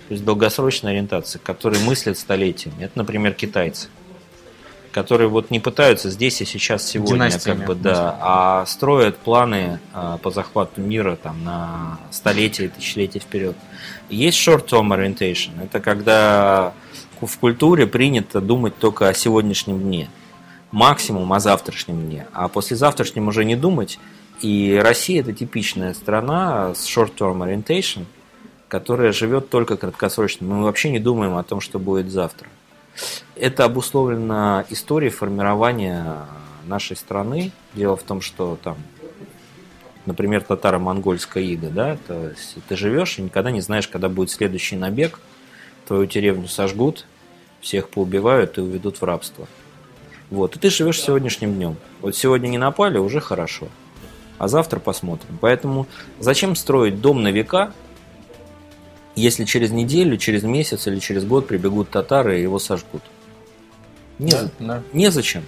[0.08, 2.84] то есть долгосрочная ориентация, которые мыслят столетиями.
[2.84, 3.88] Это, например, китайцы,
[4.92, 10.20] которые вот не пытаются здесь и сейчас сегодня, как бы, да, а строят планы а,
[10.20, 13.56] по захвату мира там на столетия и тысячелетия вперед.
[14.08, 16.74] Есть short-term orientation, это когда
[17.20, 20.08] в культуре принято думать только о сегодняшнем дне,
[20.72, 23.98] максимум о завтрашнем дне, а после завтрашнем уже не думать–
[24.42, 28.06] и Россия это типичная страна с short-term orientation,
[28.68, 30.46] которая живет только краткосрочно.
[30.48, 32.50] Мы вообще не думаем о том, что будет завтра.
[33.36, 36.18] Это обусловлено историей формирования
[36.66, 37.52] нашей страны.
[37.74, 38.78] Дело в том, что там,
[40.06, 44.76] например, татаро-монгольская ига, да, то есть ты живешь и никогда не знаешь, когда будет следующий
[44.76, 45.20] набег,
[45.88, 47.06] твою деревню сожгут,
[47.62, 49.48] всех поубивают и уведут в рабство.
[50.30, 51.76] Вот, и ты живешь сегодняшним днем.
[52.02, 53.68] Вот сегодня не напали, уже хорошо
[54.38, 55.38] а завтра посмотрим.
[55.42, 55.88] Поэтому
[56.20, 57.72] зачем строить дом на века,
[59.16, 63.02] если через неделю, через месяц или через год прибегут татары и его сожгут?
[64.20, 64.84] Не, да, да.
[64.94, 65.44] Незачем.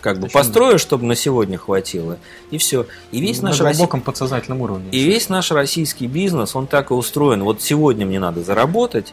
[0.00, 2.18] Как бы построю, чтобы на сегодня хватило,
[2.52, 2.86] и все.
[3.10, 4.06] И весь на наш глубоком Россий...
[4.06, 4.88] подсознательном уровне.
[4.92, 7.42] И весь наш российский бизнес, он так и устроен.
[7.42, 9.12] Вот сегодня мне надо заработать,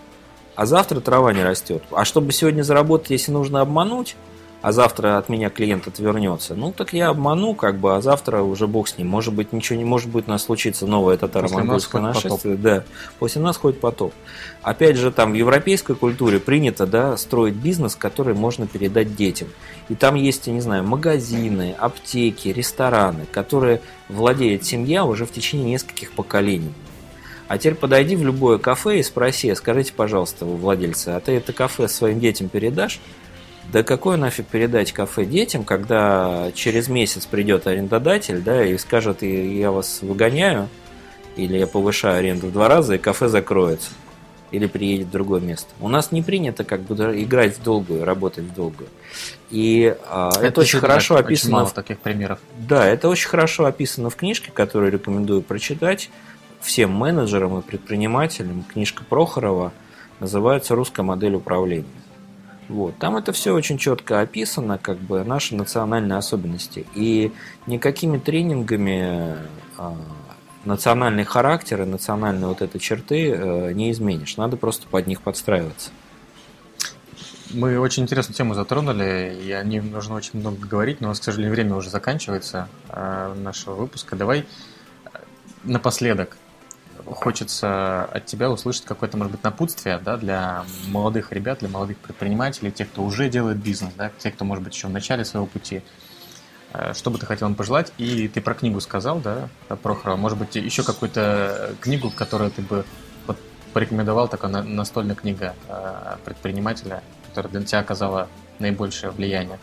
[0.56, 1.82] а завтра трава не растет.
[1.92, 4.16] А чтобы сегодня заработать, если нужно обмануть,
[4.66, 8.66] а завтра от меня клиент отвернется, ну так я обману, как бы, а завтра уже
[8.66, 9.08] бог с ним.
[9.08, 12.56] Может быть, ничего не может быть, у нас случится новое татаро-монгольское нашествие.
[12.56, 12.84] Да,
[13.20, 14.12] после нас ходит потоп.
[14.64, 19.50] Опять же, там в европейской культуре принято да, строить бизнес, который можно передать детям.
[19.88, 25.74] И там есть, я не знаю, магазины, аптеки, рестораны, которые владеет семья уже в течение
[25.74, 26.74] нескольких поколений.
[27.48, 31.88] А теперь подойди в любое кафе и спроси, скажите, пожалуйста, владельца, а ты это кафе
[31.88, 33.00] своим детям передашь?
[33.76, 39.70] Да какой нафиг передать кафе детям, когда через месяц придет арендодатель, да, и скажет, я
[39.70, 40.70] вас выгоняю,
[41.36, 43.90] или я повышаю аренду в два раза, и кафе закроется.
[44.52, 45.68] Или приедет в другое место.
[45.82, 48.88] У нас не принято как бы играть в долгую, работать в долгую.
[49.50, 51.58] И а, это, это очень хорошо описано.
[51.58, 52.40] Очень мало таких примеров.
[52.58, 56.10] Да, это очень хорошо описано в книжке, которую рекомендую прочитать
[56.62, 58.64] всем менеджерам и предпринимателям.
[58.72, 59.74] Книжка Прохорова
[60.22, 62.05] называется «Русская модель управления».
[62.68, 62.98] Вот.
[62.98, 66.86] Там это все очень четко описано, как бы наши национальные особенности.
[66.96, 67.32] И
[67.68, 69.36] никакими тренингами
[69.78, 69.94] э,
[70.66, 74.38] национальный характер и национальные вот эти черты э, не изменишь.
[74.38, 75.92] Надо просто под них подстраиваться.
[77.52, 81.16] Мы очень интересную тему затронули, и о ней нужно очень много говорить, но у к
[81.16, 84.16] сожалению, время уже заканчивается э, нашего выпуска.
[84.16, 85.10] Давай э,
[85.64, 86.38] напоследок
[87.06, 92.72] хочется от тебя услышать какое-то, может быть, напутствие да, для молодых ребят, для молодых предпринимателей,
[92.72, 95.84] тех, кто уже делает бизнес, да, тех, кто, может быть, еще в начале своего пути.
[96.74, 97.92] Э, что бы ты хотел им пожелать?
[97.98, 100.18] И ты про книгу сказал, да, Прохорова.
[100.18, 102.86] Может быть, еще какую-то книгу, которую ты бы
[103.28, 103.38] вот
[103.74, 108.28] порекомендовал, такая настольная книга э, предпринимателя, которая для тебя оказала
[108.60, 109.60] наибольшее влияние?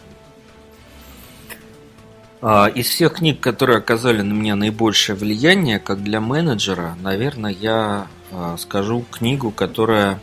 [2.44, 8.08] А, из всех книг, которые оказали на меня наибольшее влияние, как для менеджера, наверное, я
[8.32, 10.18] а, скажу книгу, которая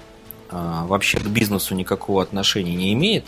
[0.49, 3.25] а, вообще к бизнесу никакого отношения не имеет.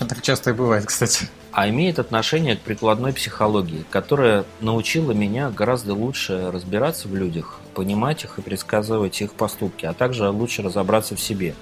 [0.00, 1.28] Так часто и бывает, кстати.
[1.52, 8.24] А имеет отношение к прикладной психологии, которая научила меня гораздо лучше разбираться в людях, понимать
[8.24, 11.54] их и предсказывать их поступки, а также лучше разобраться в себе.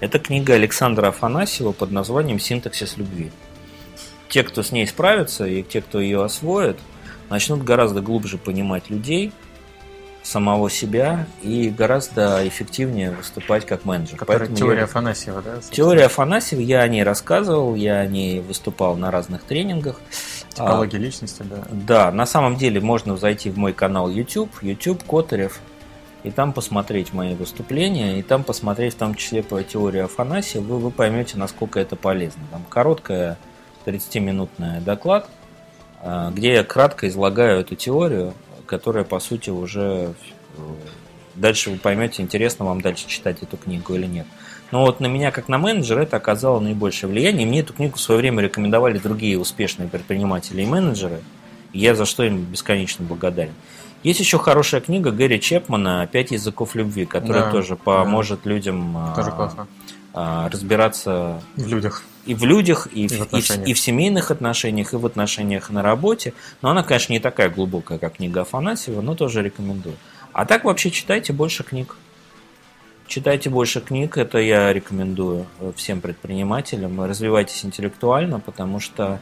[0.00, 3.30] Это книга Александра Афанасьева под названием «Синтаксис любви»
[4.34, 6.76] те, кто с ней справится, и те, кто ее освоит,
[7.30, 9.32] начнут гораздо глубже понимать людей,
[10.24, 14.18] самого себя и гораздо эффективнее выступать как менеджер.
[14.18, 14.84] Которая теория я...
[14.86, 15.54] Афанасьева, да?
[15.54, 15.76] Собственно?
[15.76, 20.00] Теория Афанасьева, я о ней рассказывал, я о ней выступал на разных тренингах.
[20.52, 21.62] Типология а, личности, да.
[21.70, 25.60] Да, на самом деле можно зайти в мой канал YouTube, YouTube Котарев,
[26.24, 30.78] и там посмотреть мои выступления, и там посмотреть в том числе по теории Афанасия, вы,
[30.78, 32.42] вы поймете, насколько это полезно.
[32.50, 33.38] Там короткая
[33.84, 35.28] 30-минутный доклад,
[36.00, 38.34] а, где я кратко излагаю эту теорию,
[38.66, 40.14] которая, по сути, уже
[40.56, 40.60] э,
[41.34, 44.26] дальше вы поймете, интересно вам дальше читать эту книгу или нет.
[44.70, 47.46] Но вот на меня, как на менеджера, это оказало наибольшее влияние.
[47.46, 51.20] мне эту книгу в свое время рекомендовали другие успешные предприниматели и менеджеры.
[51.72, 53.52] И я за что им бесконечно благодарен.
[54.02, 58.50] Есть еще хорошая книга Гэри Чепмана «Пять языков любви», которая да, тоже поможет да.
[58.50, 59.66] людям тоже а,
[60.12, 62.04] а, разбираться в людях.
[62.26, 65.70] И в людях, и, и, в, и, в, и в семейных отношениях, и в отношениях
[65.70, 66.32] на работе.
[66.62, 69.96] Но она, конечно, не такая глубокая, как книга Афанасьева, но тоже рекомендую.
[70.32, 71.96] А так вообще читайте больше книг.
[73.06, 75.46] Читайте больше книг, это я рекомендую
[75.76, 77.04] всем предпринимателям.
[77.04, 79.20] Развивайтесь интеллектуально, потому что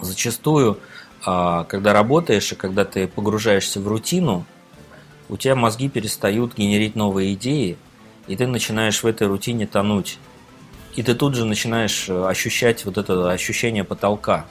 [0.00, 0.78] зачастую
[1.24, 4.44] а когда работаешь и когда ты погружаешься в рутину,
[5.28, 7.76] у тебя мозги перестают генерить новые идеи,
[8.26, 10.18] и ты начинаешь в этой рутине тонуть.
[10.94, 14.46] И ты тут же начинаешь э, ощущать вот это ощущение потолка,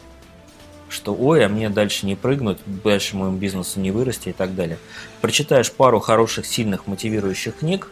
[0.90, 4.78] что ой, а мне дальше не прыгнуть, дальше моему бизнесу не вырасти и так далее.
[5.22, 7.90] Прочитаешь пару хороших, сильных, мотивирующих книг,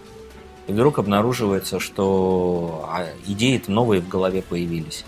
[0.68, 5.06] и вдруг обнаруживается, что а, идеи-то новые в голове появились.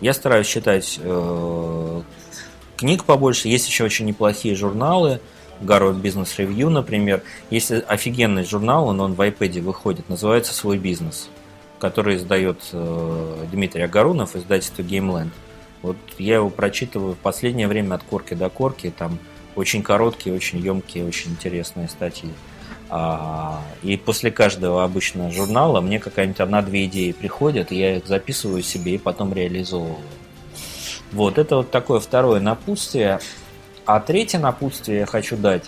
[0.00, 2.02] Я стараюсь читать э,
[2.76, 3.48] книг побольше.
[3.48, 5.20] Есть еще очень неплохие журналы.
[5.60, 7.22] Гарвард Бизнес Ревью, например.
[7.50, 11.28] Есть офигенный журнал, он, он в iPad выходит, называется «Свой бизнес»,
[11.80, 15.30] который издает э, Дмитрий Агарунов, издательство Gameland.
[15.82, 19.18] Вот я его прочитываю в последнее время от корки до корки, там
[19.56, 22.30] очень короткие, очень емкие, очень интересные статьи.
[22.90, 28.96] А, и после каждого обычного журнала мне какая-нибудь одна-две идеи приходят, я их записываю себе
[28.96, 29.96] и потом реализовываю.
[31.12, 33.20] Вот, это вот такое второе напутствие.
[33.86, 35.64] А третье напутствие я хочу дать.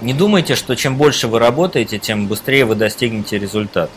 [0.00, 3.90] Не думайте, что чем больше вы работаете, тем быстрее вы достигнете результат.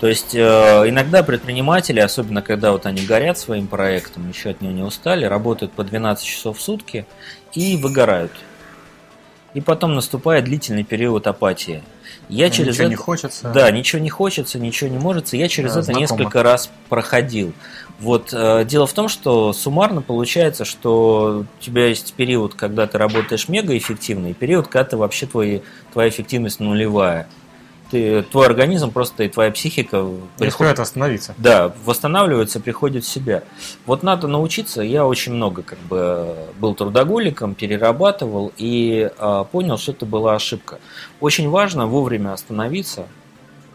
[0.00, 4.72] То есть э, иногда предприниматели, особенно когда вот они горят своим проектом, еще от него
[4.72, 7.06] не устали, работают по 12 часов в сутки
[7.54, 8.32] и выгорают.
[9.54, 11.82] И потом наступает длительный период апатии.
[12.28, 12.90] Я через ничего это...
[12.90, 13.52] не хочется.
[13.54, 15.32] Да, ничего не хочется, ничего не может.
[15.32, 16.00] Я через да, это знакомо.
[16.02, 17.54] несколько раз проходил.
[18.04, 22.98] Вот э, дело в том, что суммарно получается, что у тебя есть период, когда ты
[22.98, 25.60] работаешь мега эффективно, и период, когда ты вообще твои,
[25.94, 27.26] твоя эффективность нулевая.
[27.90, 31.34] Ты, твой организм просто и твоя психика приходит остановиться.
[31.38, 33.42] Да, восстанавливается, приходит в себя.
[33.86, 34.82] Вот надо научиться.
[34.82, 40.78] Я очень много как бы был трудоголиком, перерабатывал и э, понял, что это была ошибка.
[41.20, 43.06] Очень важно вовремя остановиться,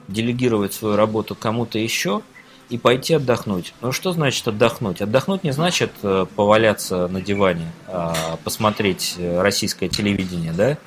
[0.07, 2.21] делегировать свою работу кому-то еще–
[2.69, 3.73] и пойти отдохнуть.
[3.81, 5.01] Ну что значит отдохнуть?
[5.01, 10.77] Отдохнуть не значит э, поваляться на диване, а посмотреть э, российское телевидение, да?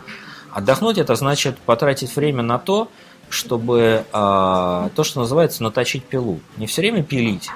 [0.53, 2.89] Отдохнуть это значит потратить время на то,
[3.31, 6.41] чтобы а, то, что называется, наточить пилу.
[6.59, 7.49] Не все время пилить,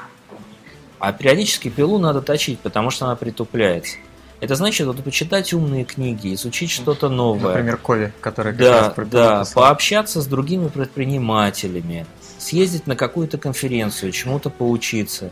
[0.98, 3.98] а периодически пилу надо точить, потому что она притупляется.
[4.40, 7.48] Это значит вот, почитать умные книги, изучить что-то новое.
[7.48, 12.06] Например, Кови, который да, да, пообщаться с другими предпринимателями,
[12.46, 15.30] съездить на какую-то конференцию, чему-то поучиться,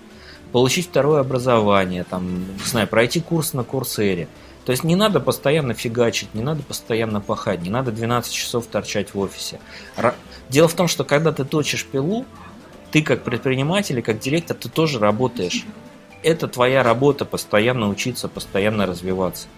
[0.53, 4.29] получить второе образование, там, не знаю, пройти курс на Курсере.
[4.65, 9.15] То есть не надо постоянно фигачить, не надо постоянно пахать, не надо 12 часов торчать
[9.15, 9.61] в офисе.
[10.49, 12.25] Дело в том, что когда ты точишь пилу,
[12.91, 15.67] ты как предприниматель, как директор, ты тоже работаешь.
[16.23, 19.49] Это твоя работа, постоянно учиться, постоянно развиваться.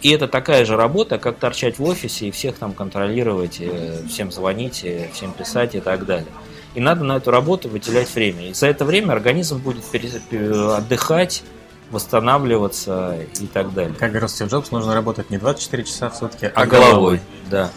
[0.00, 3.60] И это такая же работа, как торчать в офисе и всех там контролировать,
[4.08, 6.32] всем звонить, всем писать и так далее.
[6.74, 8.48] И надо на эту работу выделять время.
[8.50, 9.84] И за это время организм будет
[10.32, 11.42] отдыхать,
[11.90, 13.94] восстанавливаться и так далее.
[13.98, 16.90] Как говорил Стив Джобс, нужно работать не 24 часа в сутки, а, а головой.
[16.90, 17.20] головой.
[17.50, 17.70] Да.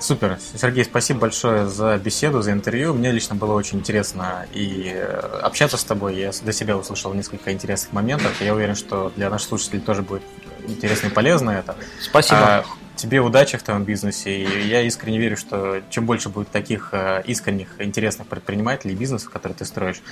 [0.00, 0.38] Супер.
[0.56, 2.94] Сергей, спасибо большое за беседу, за интервью.
[2.94, 6.16] Мне лично было очень интересно и э, общаться с тобой.
[6.16, 8.40] Я для себя услышал несколько интересных моментов.
[8.40, 10.22] Я уверен, что для наших слушателей тоже будет
[10.66, 11.76] интересно и полезно это.
[12.00, 12.40] Спасибо.
[12.40, 12.64] А,
[13.00, 14.42] тебе удачи в твоем бизнесе.
[14.42, 19.30] И я искренне верю, что чем больше будет таких э, искренних, интересных предпринимателей и бизнесов,
[19.30, 20.02] которые ты строишь,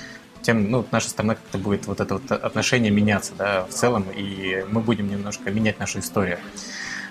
[0.41, 4.65] тем ну, наша страна как-то будет вот это вот отношение меняться да, в целом, и
[4.69, 6.39] мы будем немножко менять нашу историю.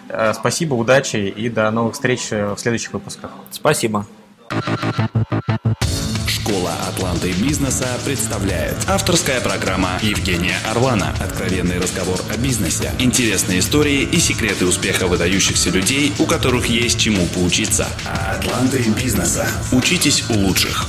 [0.09, 3.30] Э, спасибо, удачи и до новых встреч в следующих выпусках.
[3.50, 4.07] Спасибо.
[6.26, 11.14] Школа Атланты бизнеса представляет авторская программа Евгения Орлана.
[11.20, 17.26] Откровенный разговор о бизнесе, интересные истории и секреты успеха выдающихся людей, у которых есть чему
[17.26, 17.87] поучиться.
[18.07, 19.46] Атланты бизнеса.
[19.72, 20.87] Учитесь у лучших.